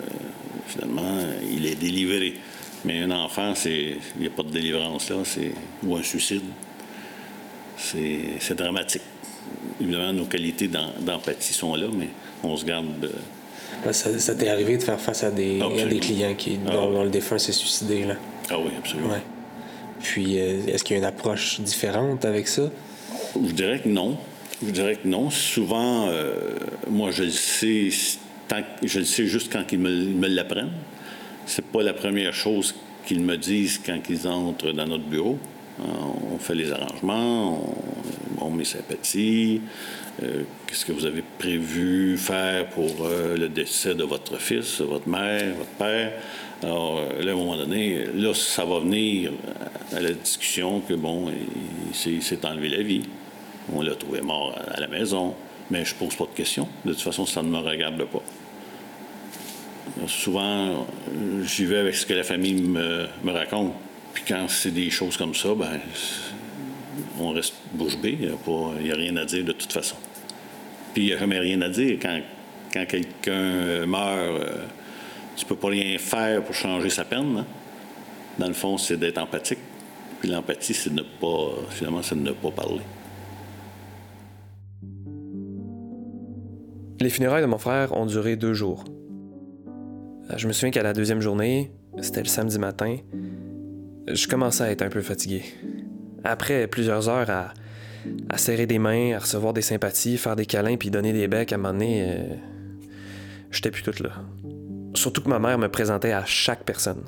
finalement, 0.66 1.18
il 1.52 1.66
est 1.66 1.74
délivré. 1.74 2.34
Mais 2.86 3.02
un 3.02 3.10
enfant, 3.10 3.54
c'est 3.54 3.98
il 4.16 4.20
n'y 4.22 4.26
a 4.26 4.30
pas 4.30 4.42
de 4.42 4.50
délivrance 4.50 5.10
là, 5.10 5.16
c'est 5.24 5.52
ou 5.84 5.96
un 5.96 6.02
suicide. 6.02 6.42
C'est 7.76 8.20
c'est 8.40 8.54
dramatique. 8.56 9.02
Évidemment, 9.80 10.12
nos 10.12 10.24
qualités 10.26 10.68
d'em- 10.68 10.92
d'empathie 11.00 11.52
sont 11.52 11.74
là, 11.74 11.86
mais 11.92 12.08
on 12.42 12.56
se 12.56 12.64
garde. 12.64 13.00
de- 13.00 13.08
Ben, 13.08 13.12
Ça, 13.90 14.18
ça 14.18 14.34
t'est 14.34 14.48
arrivé 14.48 14.76
de 14.76 14.82
faire 14.82 15.00
face 15.00 15.24
à 15.24 15.30
des, 15.30 15.60
à 15.60 15.86
des 15.86 15.98
clients 15.98 16.34
qui, 16.34 16.58
Ah 16.68 16.72
dont, 16.72 17.02
le 17.02 17.10
défunt 17.10 17.38
s'est 17.38 17.52
suicidé. 17.52 18.04
Là. 18.04 18.14
Ah 18.50 18.58
oui, 18.58 18.70
absolument. 18.78 19.08
Ouais. 19.10 19.22
Puis, 20.00 20.38
euh, 20.38 20.66
est-ce 20.68 20.84
qu'il 20.84 20.94
y 20.94 20.96
a 20.96 21.02
une 21.02 21.08
approche 21.08 21.60
différente 21.60 22.24
avec 22.24 22.46
ça? 22.48 22.70
Je 23.34 23.52
dirais 23.52 23.80
que 23.80 23.88
non. 23.88 24.16
Je 24.64 24.70
dirais 24.70 24.96
que 25.02 25.08
non. 25.08 25.30
Souvent, 25.30 26.06
euh, 26.08 26.54
moi, 26.88 27.10
je 27.10 27.24
le 27.24 27.30
sais, 27.30 27.88
tant 28.46 28.62
que- 28.62 28.86
je 28.86 29.00
le 29.00 29.04
sais 29.04 29.26
juste 29.26 29.52
quand 29.52 29.64
ils 29.72 29.78
me, 29.78 29.90
me 29.90 30.28
l'apprennent. 30.28 30.72
C'est 31.46 31.64
pas 31.64 31.82
la 31.82 31.92
première 31.92 32.34
chose 32.34 32.74
qu'ils 33.04 33.20
me 33.20 33.36
disent 33.36 33.80
quand 33.84 33.98
ils 34.08 34.28
entrent 34.28 34.72
dans 34.72 34.86
notre 34.86 35.04
bureau. 35.04 35.38
Euh, 35.80 35.84
On 36.34 36.38
fait 36.38 36.54
les 36.54 36.72
arrangements, 36.72 37.60
on, 37.62 38.40
bon, 38.40 38.50
mes 38.50 38.64
sympathies. 38.64 39.60
euh, 40.22 40.42
Qu'est-ce 40.66 40.84
que 40.84 40.92
vous 40.92 41.06
avez 41.06 41.22
prévu 41.38 42.16
faire 42.18 42.68
pour 42.70 42.90
euh, 43.06 43.36
le 43.36 43.48
décès 43.48 43.94
de 43.94 44.04
votre 44.04 44.38
fils, 44.38 44.80
de 44.80 44.84
votre 44.84 45.08
mère, 45.08 45.54
votre 45.56 45.70
père? 45.70 46.12
Alors, 46.62 46.98
euh, 46.98 47.22
là, 47.22 47.30
à 47.32 47.34
un 47.34 47.36
moment 47.38 47.56
donné, 47.56 48.04
là, 48.14 48.32
ça 48.34 48.64
va 48.64 48.78
venir 48.80 49.32
à 49.94 50.00
la 50.00 50.12
discussion 50.12 50.80
que, 50.80 50.94
bon, 50.94 51.30
il 51.90 52.22
s'est- 52.22 52.46
enlevé 52.46 52.68
la 52.68 52.82
vie. 52.82 53.02
On 53.72 53.82
l'a 53.82 53.94
trouvé 53.94 54.20
mort 54.20 54.56
à 54.68 54.80
la 54.80 54.88
maison. 54.88 55.34
Mais 55.70 55.84
je 55.84 55.94
pose 55.94 56.14
pas 56.16 56.24
de 56.24 56.36
questions. 56.36 56.68
De 56.84 56.92
toute 56.92 57.00
façon, 57.02 57.24
ça 57.24 57.42
ne 57.42 57.48
me 57.48 57.58
regarde 57.58 58.04
pas. 58.04 58.22
Souvent, 60.06 60.86
euh, 61.08 61.44
j'y 61.44 61.64
vais 61.64 61.78
avec 61.78 61.94
ce 61.94 62.04
que 62.06 62.14
la 62.14 62.24
famille 62.24 62.54
me 62.60 63.08
raconte. 63.32 63.72
Puis 64.14 64.24
quand 64.26 64.46
c'est 64.48 64.70
des 64.70 64.90
choses 64.90 65.16
comme 65.16 65.34
ça, 65.34 65.54
ben, 65.54 65.80
on 67.18 67.30
reste 67.30 67.54
bouche 67.72 67.96
bée. 67.98 68.18
Il 68.20 68.84
n'y 68.84 68.90
a, 68.90 68.94
rien 68.94 69.16
à 69.16 69.24
dire 69.24 69.44
de 69.44 69.52
toute 69.52 69.72
façon. 69.72 69.96
Puis 70.92 71.04
il 71.04 71.06
n'y 71.06 71.12
a 71.14 71.18
jamais 71.18 71.38
rien 71.38 71.60
à 71.62 71.68
dire. 71.68 71.98
Quand, 72.00 72.20
quand 72.72 72.86
quelqu'un 72.86 73.32
euh, 73.32 73.86
meurt, 73.86 74.18
euh, 74.18 74.64
tu 75.36 75.44
peux 75.46 75.56
pas 75.56 75.68
rien 75.68 75.96
faire 75.98 76.42
pour 76.42 76.54
changer 76.54 76.90
sa 76.90 77.04
peine. 77.04 77.38
hein. 77.38 77.46
Dans 78.38 78.48
le 78.48 78.54
fond, 78.54 78.78
c'est 78.78 78.96
d'être 78.96 79.18
empathique. 79.18 79.58
Puis 80.20 80.30
l'empathie, 80.30 80.74
c'est 80.74 80.90
de 80.90 80.96
ne 80.96 81.02
pas, 81.02 81.50
finalement, 81.70 82.02
c'est 82.02 82.14
de 82.14 82.20
ne 82.20 82.32
pas 82.32 82.50
parler. 82.50 82.82
Les 87.00 87.10
funérailles 87.10 87.42
de 87.42 87.48
mon 87.48 87.58
frère 87.58 87.96
ont 87.96 88.06
duré 88.06 88.36
deux 88.36 88.54
jours. 88.54 88.84
Euh, 90.30 90.34
Je 90.36 90.46
me 90.46 90.52
souviens 90.52 90.70
qu'à 90.70 90.84
la 90.84 90.92
deuxième 90.92 91.20
journée, 91.20 91.72
c'était 92.00 92.22
le 92.22 92.28
samedi 92.28 92.58
matin, 92.58 92.98
je 94.08 94.26
commençais 94.26 94.64
à 94.64 94.70
être 94.70 94.82
un 94.82 94.88
peu 94.88 95.02
fatigué. 95.02 95.42
Après 96.24 96.66
plusieurs 96.66 97.08
heures 97.08 97.30
à, 97.30 97.52
serrer 98.36 98.66
des 98.66 98.78
mains, 98.78 99.14
à 99.14 99.20
recevoir 99.20 99.52
des 99.52 99.62
sympathies, 99.62 100.16
faire 100.16 100.36
des 100.36 100.46
câlins 100.46 100.76
puis 100.76 100.90
donner 100.90 101.12
des 101.12 101.28
becs, 101.28 101.52
à 101.52 101.54
un 101.54 101.58
moment 101.58 101.72
donné, 101.72 102.04
euh, 102.04 102.34
j'étais 103.50 103.70
plus 103.70 103.82
toute 103.82 104.00
là. 104.00 104.10
Surtout 104.94 105.22
que 105.22 105.28
ma 105.28 105.38
mère 105.38 105.58
me 105.58 105.68
présentait 105.68 106.12
à 106.12 106.24
chaque 106.24 106.64
personne. 106.64 107.04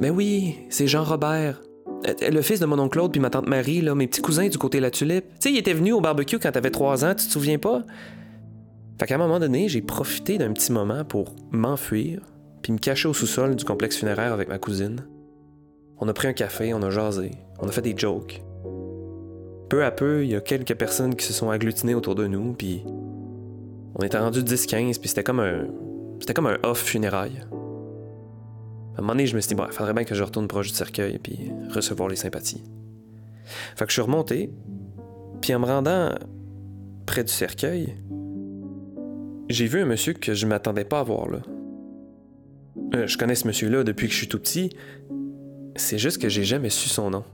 Mais 0.00 0.10
oui, 0.10 0.58
c'est 0.70 0.86
Jean-Robert. 0.86 1.60
Euh, 2.06 2.30
Le 2.30 2.42
fils 2.42 2.60
de 2.60 2.66
mon 2.66 2.78
oncle 2.78 2.92
Claude 2.92 3.12
puis 3.12 3.20
ma 3.20 3.30
tante 3.30 3.48
Marie, 3.48 3.80
là, 3.80 3.94
mes 3.94 4.06
petits 4.06 4.22
cousins 4.22 4.48
du 4.48 4.58
côté 4.58 4.78
de 4.78 4.82
la 4.82 4.90
tulipe. 4.90 5.26
Tu 5.28 5.34
sais, 5.40 5.52
il 5.52 5.58
était 5.58 5.74
venu 5.74 5.92
au 5.92 6.00
barbecue 6.00 6.38
quand 6.38 6.52
t'avais 6.52 6.70
trois 6.70 7.04
ans, 7.04 7.14
tu 7.14 7.26
te 7.26 7.32
souviens 7.32 7.58
pas? 7.58 7.82
Fait 8.98 9.06
qu'à 9.06 9.16
un 9.16 9.18
moment 9.18 9.40
donné, 9.40 9.68
j'ai 9.68 9.82
profité 9.82 10.38
d'un 10.38 10.52
petit 10.52 10.72
moment 10.72 11.04
pour 11.04 11.34
m'enfuir, 11.50 12.20
puis 12.62 12.72
me 12.72 12.78
cacher 12.78 13.08
au 13.08 13.14
sous-sol 13.14 13.56
du 13.56 13.64
complexe 13.64 13.96
funéraire 13.96 14.32
avec 14.32 14.48
ma 14.48 14.58
cousine. 14.58 15.04
On 15.98 16.08
a 16.08 16.12
pris 16.12 16.28
un 16.28 16.32
café, 16.32 16.74
on 16.74 16.82
a 16.82 16.90
jasé, 16.90 17.32
on 17.60 17.68
a 17.68 17.72
fait 17.72 17.82
des 17.82 17.94
jokes. 17.96 18.42
Peu 19.68 19.84
à 19.84 19.90
peu, 19.90 20.24
il 20.24 20.30
y 20.30 20.36
a 20.36 20.40
quelques 20.40 20.74
personnes 20.74 21.14
qui 21.14 21.24
se 21.24 21.32
sont 21.32 21.50
agglutinées 21.50 21.94
autour 21.94 22.14
de 22.14 22.26
nous, 22.26 22.52
puis 22.52 22.84
on 23.94 24.04
était 24.04 24.18
rendu 24.18 24.42
10-15, 24.42 24.98
puis 24.98 25.08
c'était 25.08 25.22
comme 25.22 25.40
un. 25.40 25.66
C'était 26.20 26.34
comme 26.34 26.46
un 26.46 26.58
off 26.62 26.82
funérailles. 26.82 27.42
À 28.96 28.98
un 28.98 29.00
moment 29.00 29.14
donné, 29.14 29.26
je 29.26 29.34
me 29.34 29.40
suis 29.40 29.54
dit, 29.54 29.60
il 29.60 29.72
faudrait 29.72 29.94
bien 29.94 30.04
que 30.04 30.14
je 30.14 30.22
retourne 30.22 30.46
proche 30.48 30.68
du 30.68 30.74
cercueil, 30.74 31.18
puis 31.18 31.50
recevoir 31.70 32.08
les 32.08 32.16
sympathies. 32.16 32.62
Fait 33.76 33.84
que 33.84 33.90
je 33.90 33.94
suis 33.94 34.02
remonté, 34.02 34.50
puis 35.40 35.54
en 35.54 35.60
me 35.60 35.66
rendant 35.66 36.14
près 37.06 37.24
du 37.24 37.32
cercueil, 37.32 37.96
j'ai 39.48 39.66
vu 39.66 39.80
un 39.80 39.86
monsieur 39.86 40.14
que 40.14 40.34
je 40.34 40.46
m'attendais 40.46 40.84
pas 40.84 41.00
à 41.00 41.02
voir 41.02 41.28
là. 41.28 41.38
Euh, 42.94 43.06
je 43.06 43.18
connais 43.18 43.34
ce 43.34 43.46
monsieur-là 43.46 43.84
depuis 43.84 44.06
que 44.06 44.12
je 44.12 44.18
suis 44.18 44.28
tout 44.28 44.38
petit, 44.38 44.70
C'est 45.76 45.98
juste 45.98 46.20
que 46.22 46.28
j'ai 46.28 46.44
jamais 46.44 46.70
su 46.70 46.88
son 46.88 47.10
nom. 47.10 47.24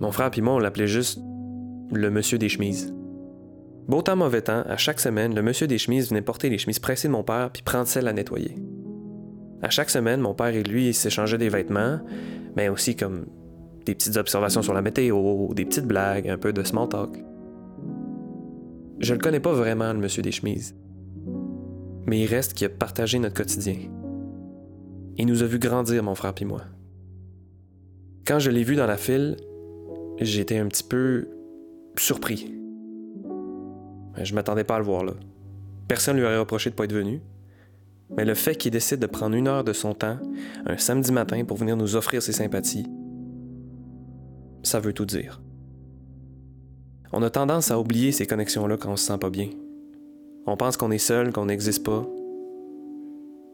Mon 0.00 0.10
frère 0.10 0.30
et 0.36 0.40
moi, 0.40 0.54
on 0.54 0.58
l'appelait 0.58 0.88
juste 0.88 1.20
le 1.92 2.10
monsieur 2.10 2.38
des 2.38 2.48
chemises. 2.48 2.92
Beau 3.86 4.02
temps, 4.02 4.16
mauvais 4.16 4.42
temps, 4.42 4.62
à 4.66 4.76
chaque 4.76 4.98
semaine, 4.98 5.34
le 5.34 5.42
monsieur 5.42 5.66
des 5.66 5.78
chemises 5.78 6.08
venait 6.08 6.22
porter 6.22 6.48
les 6.48 6.58
chemises 6.58 6.78
pressées 6.78 7.06
de 7.06 7.12
mon 7.12 7.22
père 7.22 7.50
puis 7.52 7.62
prendre 7.62 7.86
celles 7.86 8.08
à 8.08 8.12
nettoyer. 8.12 8.56
À 9.62 9.70
chaque 9.70 9.90
semaine, 9.90 10.20
mon 10.20 10.34
père 10.34 10.54
et 10.54 10.62
lui 10.62 10.92
s'échangeaient 10.92 11.38
des 11.38 11.48
vêtements, 11.48 12.00
mais 12.56 12.68
aussi 12.68 12.96
comme 12.96 13.26
des 13.84 13.94
petites 13.94 14.16
observations 14.16 14.62
sur 14.62 14.74
la 14.74 14.82
météo, 14.82 15.52
des 15.54 15.64
petites 15.64 15.86
blagues, 15.86 16.28
un 16.28 16.38
peu 16.38 16.52
de 16.52 16.64
small 16.64 16.88
talk. 16.88 17.22
Je 18.98 19.12
le 19.12 19.20
connais 19.20 19.40
pas 19.40 19.52
vraiment, 19.52 19.92
le 19.92 19.98
monsieur 19.98 20.22
des 20.22 20.32
chemises. 20.32 20.74
Mais 22.06 22.20
il 22.20 22.26
reste 22.26 22.54
qu'il 22.54 22.66
a 22.66 22.70
partagé 22.70 23.18
notre 23.18 23.34
quotidien. 23.34 23.76
Il 25.16 25.26
nous 25.26 25.42
a 25.42 25.46
vu 25.46 25.58
grandir, 25.58 26.02
mon 26.02 26.14
frère 26.14 26.34
et 26.40 26.44
moi. 26.44 26.62
Quand 28.26 28.38
je 28.38 28.50
l'ai 28.50 28.64
vu 28.64 28.74
dans 28.74 28.86
la 28.86 28.96
file, 28.96 29.36
j'étais 30.18 30.56
un 30.56 30.66
petit 30.66 30.82
peu 30.82 31.28
surpris. 31.98 32.54
Je 34.16 34.34
m'attendais 34.34 34.64
pas 34.64 34.76
à 34.76 34.78
le 34.78 34.84
voir 34.84 35.04
là. 35.04 35.12
Personne 35.88 36.16
lui 36.16 36.24
aurait 36.24 36.38
reproché 36.38 36.70
de 36.70 36.74
pas 36.74 36.84
être 36.84 36.94
venu. 36.94 37.20
Mais 38.16 38.24
le 38.24 38.32
fait 38.34 38.54
qu'il 38.54 38.70
décide 38.70 39.00
de 39.00 39.06
prendre 39.06 39.36
une 39.36 39.46
heure 39.46 39.64
de 39.64 39.74
son 39.74 39.92
temps, 39.92 40.18
un 40.64 40.78
samedi 40.78 41.12
matin, 41.12 41.44
pour 41.44 41.58
venir 41.58 41.76
nous 41.76 41.96
offrir 41.96 42.22
ses 42.22 42.32
sympathies, 42.32 42.86
ça 44.62 44.80
veut 44.80 44.94
tout 44.94 45.04
dire. 45.04 45.42
On 47.12 47.22
a 47.22 47.28
tendance 47.28 47.70
à 47.70 47.78
oublier 47.78 48.10
ces 48.10 48.26
connexions-là 48.26 48.78
quand 48.78 48.92
on 48.92 48.96
se 48.96 49.06
sent 49.06 49.18
pas 49.18 49.30
bien. 49.30 49.50
On 50.46 50.56
pense 50.56 50.78
qu'on 50.78 50.90
est 50.90 50.98
seul, 50.98 51.30
qu'on 51.30 51.46
n'existe 51.46 51.84
pas. 51.84 52.06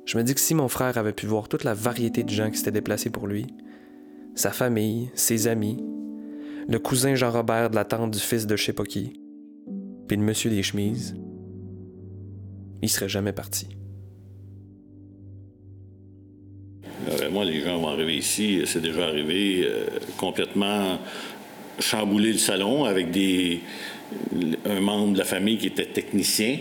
Je 0.04 0.16
me 0.16 0.22
dis 0.22 0.34
que 0.34 0.40
si 0.40 0.54
mon 0.54 0.68
frère 0.68 0.96
avait 0.96 1.12
pu 1.12 1.26
voir 1.26 1.48
toute 1.48 1.64
la 1.64 1.74
variété 1.74 2.22
de 2.22 2.30
gens 2.30 2.50
qui 2.50 2.58
s'étaient 2.58 2.70
déplacés 2.70 3.10
pour 3.10 3.26
lui, 3.26 3.46
sa 4.34 4.50
famille, 4.50 5.10
ses 5.14 5.46
amis, 5.48 5.78
le 6.68 6.78
cousin 6.78 7.14
Jean-Robert 7.14 7.70
de 7.70 7.74
la 7.74 7.84
tante 7.84 8.12
du 8.12 8.18
fils 8.18 8.46
de 8.46 8.56
je 8.56 8.64
puis 10.06 10.16
le 10.16 10.22
monsieur 10.24 10.50
des 10.50 10.62
chemises, 10.62 11.16
il 12.82 12.88
serait 12.88 13.08
jamais 13.08 13.32
parti. 13.32 13.68
Euh, 17.08 17.30
moi, 17.30 17.44
les 17.44 17.60
gens 17.60 17.78
vont 17.78 17.88
arriver 17.88 18.16
ici, 18.16 18.62
c'est 18.66 18.80
déjà 18.82 19.04
arrivé 19.06 19.64
euh, 19.64 19.86
complètement 20.16 20.98
chambouler 21.78 22.32
le 22.32 22.38
salon 22.38 22.84
avec 22.84 23.10
des, 23.10 23.60
un 24.66 24.80
membre 24.80 25.14
de 25.14 25.18
la 25.18 25.24
famille 25.24 25.58
qui 25.58 25.68
était 25.68 25.86
technicien. 25.86 26.58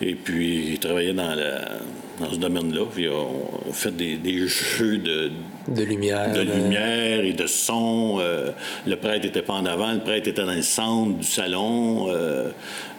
Et 0.00 0.14
puis, 0.14 0.72
il 0.72 0.78
travaillait 0.78 1.14
dans, 1.14 1.34
la- 1.34 1.78
dans 2.22 2.32
ce 2.32 2.38
domaine-là. 2.38 2.84
Puis, 2.92 3.08
on 3.08 3.70
a 3.70 3.72
fait 3.72 3.94
des, 3.96 4.16
des 4.16 4.46
jeux 4.46 4.98
de, 4.98 5.30
De 5.68 5.82
lumière. 5.82 6.32
de 6.32 6.40
euh, 6.40 6.44
lumière 6.44 7.24
et 7.24 7.32
de 7.32 7.46
son. 7.46 8.18
Euh, 8.20 8.50
le 8.86 8.96
prêtre 8.96 9.24
n'était 9.24 9.42
pas 9.42 9.54
en 9.54 9.66
avant, 9.66 9.92
le 9.92 10.00
prêtre 10.00 10.28
était 10.28 10.44
dans 10.44 10.52
le 10.54 10.62
centre 10.62 11.18
du 11.18 11.26
salon. 11.26 12.08
Euh, 12.08 12.50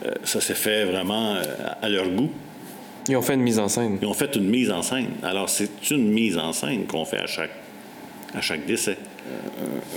euh, 0.06 0.10
ça 0.24 0.40
s'est 0.40 0.54
fait 0.54 0.84
vraiment 0.84 1.34
euh, 1.36 1.42
à 1.82 1.88
leur 1.88 2.08
goût. 2.08 2.30
Ils 3.08 3.16
ont 3.16 3.22
fait 3.22 3.34
une 3.34 3.42
mise 3.42 3.58
en 3.58 3.68
scène. 3.68 3.98
Ils 4.00 4.06
ont 4.08 4.14
fait 4.14 4.34
une 4.36 4.48
mise 4.48 4.70
en 4.70 4.82
scène. 4.82 5.08
Alors, 5.22 5.48
c'est 5.50 5.90
une 5.90 6.08
mise 6.08 6.38
en 6.38 6.52
scène 6.52 6.86
qu'on 6.86 7.04
fait 7.04 7.18
à 7.18 7.26
chaque, 7.26 7.50
à 8.34 8.40
chaque 8.40 8.64
décès. 8.66 8.96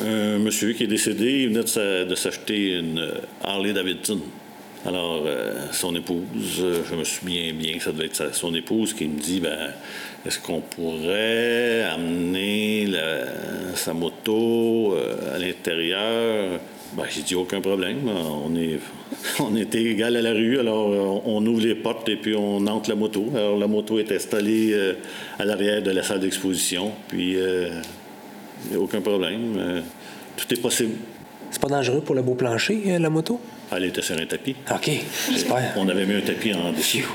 Euh, 0.04 0.36
un 0.36 0.40
monsieur 0.40 0.74
qui 0.74 0.84
est 0.84 0.88
décédé, 0.88 1.44
il 1.44 1.50
venait 1.50 1.64
de 1.64 1.68
s'a- 1.68 2.04
de 2.06 2.16
s'acheter 2.16 2.78
une 2.80 3.00
euh, 3.00 3.12
Harley 3.44 3.74
Davidson. 3.74 4.20
Alors, 4.88 5.24
euh, 5.26 5.68
son 5.74 5.94
épouse, 5.96 6.62
euh, 6.62 6.82
je 6.90 6.96
me 6.96 7.04
souviens 7.04 7.52
bien 7.52 7.78
que 7.78 7.84
ça 7.84 7.92
devait 7.92 8.06
être 8.06 8.34
son 8.34 8.56
épouse 8.56 8.94
qui 8.94 9.06
me 9.06 9.20
dit 9.20 9.42
ben, 9.42 9.74
est-ce 10.26 10.40
qu'on 10.40 10.62
pourrait 10.62 11.84
amener 11.84 12.88
sa 13.76 13.94
moto 13.94 14.94
euh, 14.94 15.36
à 15.36 15.40
l'intérieur? 15.40 16.62
Ben, 16.94 17.04
J'ai 17.10 17.22
dit 17.24 17.36
aucun 17.36 17.60
problème. 17.60 18.08
On, 18.08 18.56
est, 18.56 18.80
on 19.42 19.58
était 19.58 19.84
égal 19.84 20.16
à 20.16 20.22
la 20.22 20.32
rue, 20.32 20.58
alors 20.58 21.22
on 21.28 21.46
ouvre 21.46 21.64
les 21.64 21.76
portes 21.76 22.08
et 22.08 22.16
puis 22.16 22.34
on 22.38 22.66
entre 22.66 22.90
la 22.90 22.96
moto. 22.96 23.26
Alors, 23.36 23.58
la 23.58 23.68
moto 23.68 24.00
est 24.00 24.14
installée 24.14 24.74
à 25.38 25.44
l'arrière 25.44 25.84
de 25.84 25.92
la 25.92 26.02
salle 26.02 26.22
d'exposition, 26.22 26.94
puis 27.10 27.36
aucun 28.78 29.02
problème. 29.02 29.84
Tout 30.38 30.54
est 30.54 30.62
possible. 30.62 30.94
C'est 31.52 31.62
pas 31.62 31.68
dangereux 31.68 32.00
pour 32.00 32.16
le 32.16 32.22
beau 32.22 32.36
plancher, 32.36 32.98
la 32.98 33.10
moto? 33.10 33.42
Elle 33.76 33.84
était 33.86 34.02
sur 34.02 34.16
un 34.18 34.26
tapis. 34.26 34.56
OK, 34.74 34.90
j'espère. 35.32 35.74
On 35.76 35.88
avait 35.90 36.06
mis 36.06 36.16
un 36.16 36.22
tapis 36.22 36.54
en 36.54 36.72
dessous. 36.72 37.06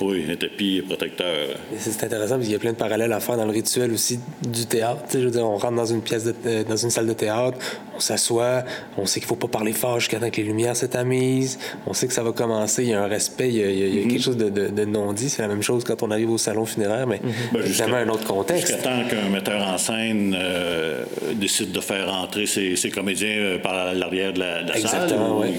Oui, 0.00 0.24
un 0.30 0.36
tapis 0.36 0.82
protecteur. 0.86 1.48
C'est 1.78 2.04
intéressant 2.04 2.34
parce 2.34 2.44
qu'il 2.44 2.52
y 2.52 2.56
a 2.56 2.58
plein 2.60 2.72
de 2.72 2.76
parallèles 2.76 3.12
à 3.12 3.18
faire 3.20 3.36
dans 3.36 3.44
le 3.46 3.50
rituel 3.52 3.90
aussi 3.92 4.20
du 4.46 4.66
théâtre. 4.66 5.02
Tu 5.06 5.12
sais, 5.12 5.20
je 5.20 5.24
veux 5.24 5.30
dire, 5.32 5.44
on 5.44 5.56
rentre 5.56 5.74
dans 5.76 5.86
une 5.86 6.02
pièce, 6.02 6.24
de- 6.24 6.34
euh, 6.46 6.64
dans 6.64 6.76
une 6.76 6.90
salle 6.90 7.06
de 7.06 7.12
théâtre, 7.12 7.58
on 7.96 8.00
s'assoit, 8.00 8.62
on 8.96 9.06
sait 9.06 9.20
qu'il 9.20 9.26
faut 9.28 9.36
pas 9.36 9.48
parler 9.48 9.72
fort 9.72 9.98
jusqu'à 9.98 10.18
temps 10.20 10.30
que 10.30 10.36
les 10.36 10.46
lumières 10.46 10.74
tamises, 10.88 11.58
on 11.86 11.92
sait 11.94 12.06
que 12.06 12.12
ça 12.12 12.22
va 12.22 12.32
commencer, 12.32 12.82
il 12.84 12.90
y 12.90 12.94
a 12.94 13.02
un 13.02 13.06
respect, 13.08 13.48
il 13.48 13.54
y 13.56 13.62
a, 13.64 13.70
il 13.70 13.98
y 14.04 14.08
quelque 14.08 14.22
chose 14.22 14.36
de, 14.36 14.48
de- 14.50 14.68
de 14.68 14.84
non-dit. 14.84 15.28
C'est 15.30 15.42
la 15.42 15.48
même 15.48 15.62
chose 15.62 15.82
quand 15.84 16.02
on 16.02 16.10
arrive 16.10 16.30
au 16.30 16.38
salon 16.38 16.66
funéraire, 16.66 17.06
mais 17.06 17.20
Ben, 17.52 17.60
évidemment 17.64 17.96
un 17.96 18.08
autre 18.10 18.24
contexte. 18.26 18.68
Jusqu'à 18.68 18.82
temps 18.82 19.02
qu'un 19.08 19.28
metteur 19.30 19.66
en 19.66 19.78
scène 19.78 20.36
euh, 20.38 21.04
décide 21.34 21.72
de 21.72 21.80
faire 21.80 22.12
entrer 22.12 22.46
ses, 22.46 22.76
ses 22.76 22.90
comédiens 22.90 23.28
euh, 23.28 23.58
par 23.58 23.92
l'arrière 23.94 24.32
de 24.32 24.40
la, 24.40 24.62
de 24.62 24.68
la 24.68 24.74
salle. 24.74 24.84
Exactement, 25.02 25.38
ouais. 25.40 25.52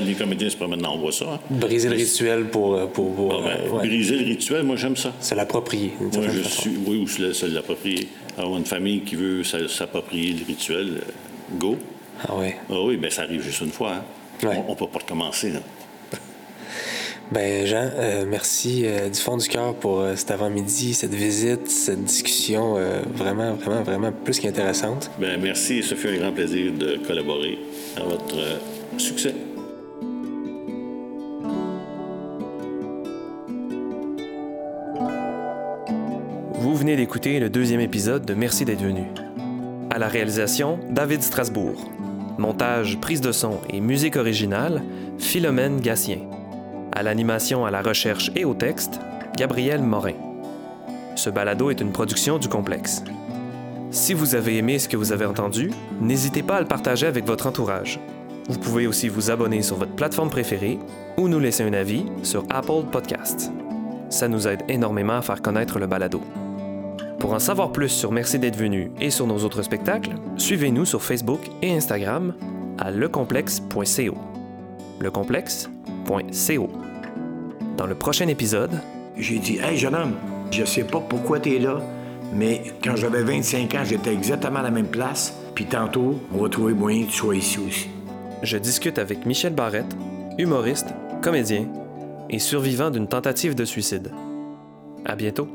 Les 0.00 0.14
comédiens 0.14 0.50
se 0.50 0.56
promènent, 0.56 0.84
on 0.86 0.98
voit 0.98 1.12
ça. 1.12 1.24
hein. 1.34 1.40
Briser 1.50 1.88
le 1.88 1.96
rituel 1.96 2.44
pour, 2.46 2.74
euh, 2.74 2.86
pour, 2.86 3.14
pour, 3.14 3.34
Ah, 3.34 3.48
ben, 3.48 3.66
euh, 3.66 3.70
ouais, 3.78 3.86
Briser 3.86 4.16
le 4.16 4.24
rituel, 4.26 4.62
moi 4.64 4.76
j'aime 4.76 4.96
ça. 4.96 5.12
se 5.20 5.34
l'approprier. 5.34 5.92
Moi, 6.00 6.10
je 6.32 6.40
façon. 6.42 6.60
suis, 6.62 6.76
oui, 6.86 6.98
ou 6.98 7.06
se 7.08 7.46
l'approprier. 7.46 8.08
Avoir 8.36 8.58
une 8.58 8.64
famille 8.66 9.00
qui 9.02 9.16
veut 9.16 9.42
s'a- 9.44 9.68
s'approprier 9.68 10.32
le 10.34 10.44
rituel, 10.46 10.88
euh, 10.98 11.56
go. 11.58 11.76
Ah 12.26 12.36
ouais. 12.36 12.56
Ah 12.70 12.74
oui, 12.84 12.96
ben 12.96 13.10
ça 13.10 13.22
arrive 13.22 13.42
juste 13.42 13.60
une 13.60 13.70
fois. 13.72 13.92
hein. 13.94 14.46
Ouais. 14.46 14.62
On 14.68 14.70
ne 14.72 14.76
peut 14.76 14.86
pas 14.86 14.98
recommencer. 15.00 15.50
là. 15.50 15.60
Ben 17.30 17.66
Jean, 17.66 17.90
euh, 17.94 18.24
merci 18.26 18.84
euh, 18.86 19.10
du 19.10 19.18
fond 19.20 19.36
du 19.36 19.46
cœur 19.48 19.74
pour 19.74 20.00
euh, 20.00 20.16
cet 20.16 20.30
avant-midi, 20.30 20.94
cette 20.94 21.12
visite, 21.12 21.68
cette 21.68 22.02
discussion 22.04 22.76
vraiment, 23.14 23.52
vraiment, 23.54 23.82
vraiment 23.82 24.12
plus 24.12 24.40
qu'intéressante. 24.40 25.10
Ben, 25.20 25.38
merci, 25.40 25.82
ce 25.82 25.94
fut 25.94 26.08
un 26.08 26.16
grand 26.16 26.32
plaisir 26.32 26.72
de 26.72 26.96
collaborer 27.06 27.58
à 27.98 28.02
votre 28.04 28.34
succès. 28.96 29.34
Vous 36.68 36.76
venez 36.76 36.96
d'écouter 36.96 37.40
le 37.40 37.48
deuxième 37.48 37.80
épisode 37.80 38.26
de 38.26 38.34
Merci 38.34 38.66
d'être 38.66 38.82
venu. 38.82 39.04
À 39.88 39.98
la 39.98 40.06
réalisation, 40.06 40.78
David 40.90 41.22
Strasbourg. 41.22 41.90
Montage, 42.36 43.00
prise 43.00 43.22
de 43.22 43.32
son 43.32 43.60
et 43.70 43.80
musique 43.80 44.16
originale, 44.16 44.82
Philomène 45.18 45.80
Gatien. 45.80 46.18
À 46.92 47.02
l'animation, 47.02 47.64
à 47.64 47.70
la 47.70 47.80
recherche 47.80 48.30
et 48.36 48.44
au 48.44 48.52
texte, 48.52 49.00
Gabriel 49.34 49.80
Morin. 49.80 50.12
Ce 51.16 51.30
balado 51.30 51.70
est 51.70 51.80
une 51.80 51.90
production 51.90 52.36
du 52.36 52.50
complexe. 52.50 53.02
Si 53.90 54.12
vous 54.12 54.34
avez 54.34 54.58
aimé 54.58 54.78
ce 54.78 54.90
que 54.90 54.98
vous 54.98 55.12
avez 55.12 55.24
entendu, 55.24 55.70
n'hésitez 56.02 56.42
pas 56.42 56.56
à 56.56 56.60
le 56.60 56.66
partager 56.66 57.06
avec 57.06 57.24
votre 57.24 57.46
entourage. 57.46 57.98
Vous 58.50 58.58
pouvez 58.58 58.86
aussi 58.86 59.08
vous 59.08 59.30
abonner 59.30 59.62
sur 59.62 59.76
votre 59.76 59.94
plateforme 59.96 60.28
préférée 60.28 60.78
ou 61.16 61.28
nous 61.28 61.40
laisser 61.40 61.62
un 61.62 61.72
avis 61.72 62.04
sur 62.22 62.44
Apple 62.50 62.84
Podcasts. 62.92 63.50
Ça 64.10 64.28
nous 64.28 64.46
aide 64.46 64.64
énormément 64.68 65.16
à 65.16 65.22
faire 65.22 65.40
connaître 65.40 65.78
le 65.78 65.86
balado. 65.86 66.20
Pour 67.18 67.32
en 67.32 67.38
savoir 67.38 67.72
plus 67.72 67.88
sur 67.88 68.12
Merci 68.12 68.38
d'être 68.38 68.56
venu 68.56 68.90
et 69.00 69.10
sur 69.10 69.26
nos 69.26 69.38
autres 69.38 69.62
spectacles, 69.62 70.12
suivez-nous 70.36 70.84
sur 70.84 71.02
Facebook 71.02 71.40
et 71.62 71.74
Instagram 71.74 72.34
à 72.78 72.90
lecomplexe.co. 72.90 74.14
Lecomplexe.co. 75.00 76.68
Dans 77.76 77.86
le 77.86 77.94
prochain 77.94 78.28
épisode, 78.28 78.70
J'ai 79.16 79.38
dit, 79.38 79.58
Hey, 79.58 79.76
jeune 79.76 79.94
homme, 79.96 80.14
je 80.52 80.64
sais 80.64 80.84
pas 80.84 81.00
pourquoi 81.00 81.40
tu 81.40 81.56
es 81.56 81.58
là, 81.58 81.80
mais 82.32 82.62
quand 82.82 82.94
j'avais 82.94 83.22
25 83.22 83.74
ans, 83.74 83.84
j'étais 83.84 84.12
exactement 84.12 84.60
à 84.60 84.62
la 84.62 84.70
même 84.70 84.86
place. 84.86 85.34
Puis 85.56 85.64
tantôt, 85.66 86.20
on 86.32 86.38
va 86.42 86.48
trouver 86.48 86.72
moyen 86.72 87.04
que 87.04 87.10
tu 87.10 87.16
sois 87.16 87.34
ici 87.34 87.58
aussi. 87.58 87.88
je 88.42 88.56
discute 88.58 88.98
avec 88.98 89.26
Michel 89.26 89.54
Barrette, 89.54 89.96
humoriste, 90.38 90.94
comédien 91.20 91.66
et 92.30 92.38
survivant 92.38 92.90
d'une 92.90 93.08
tentative 93.08 93.56
de 93.56 93.64
suicide. 93.64 94.12
À 95.04 95.16
bientôt. 95.16 95.48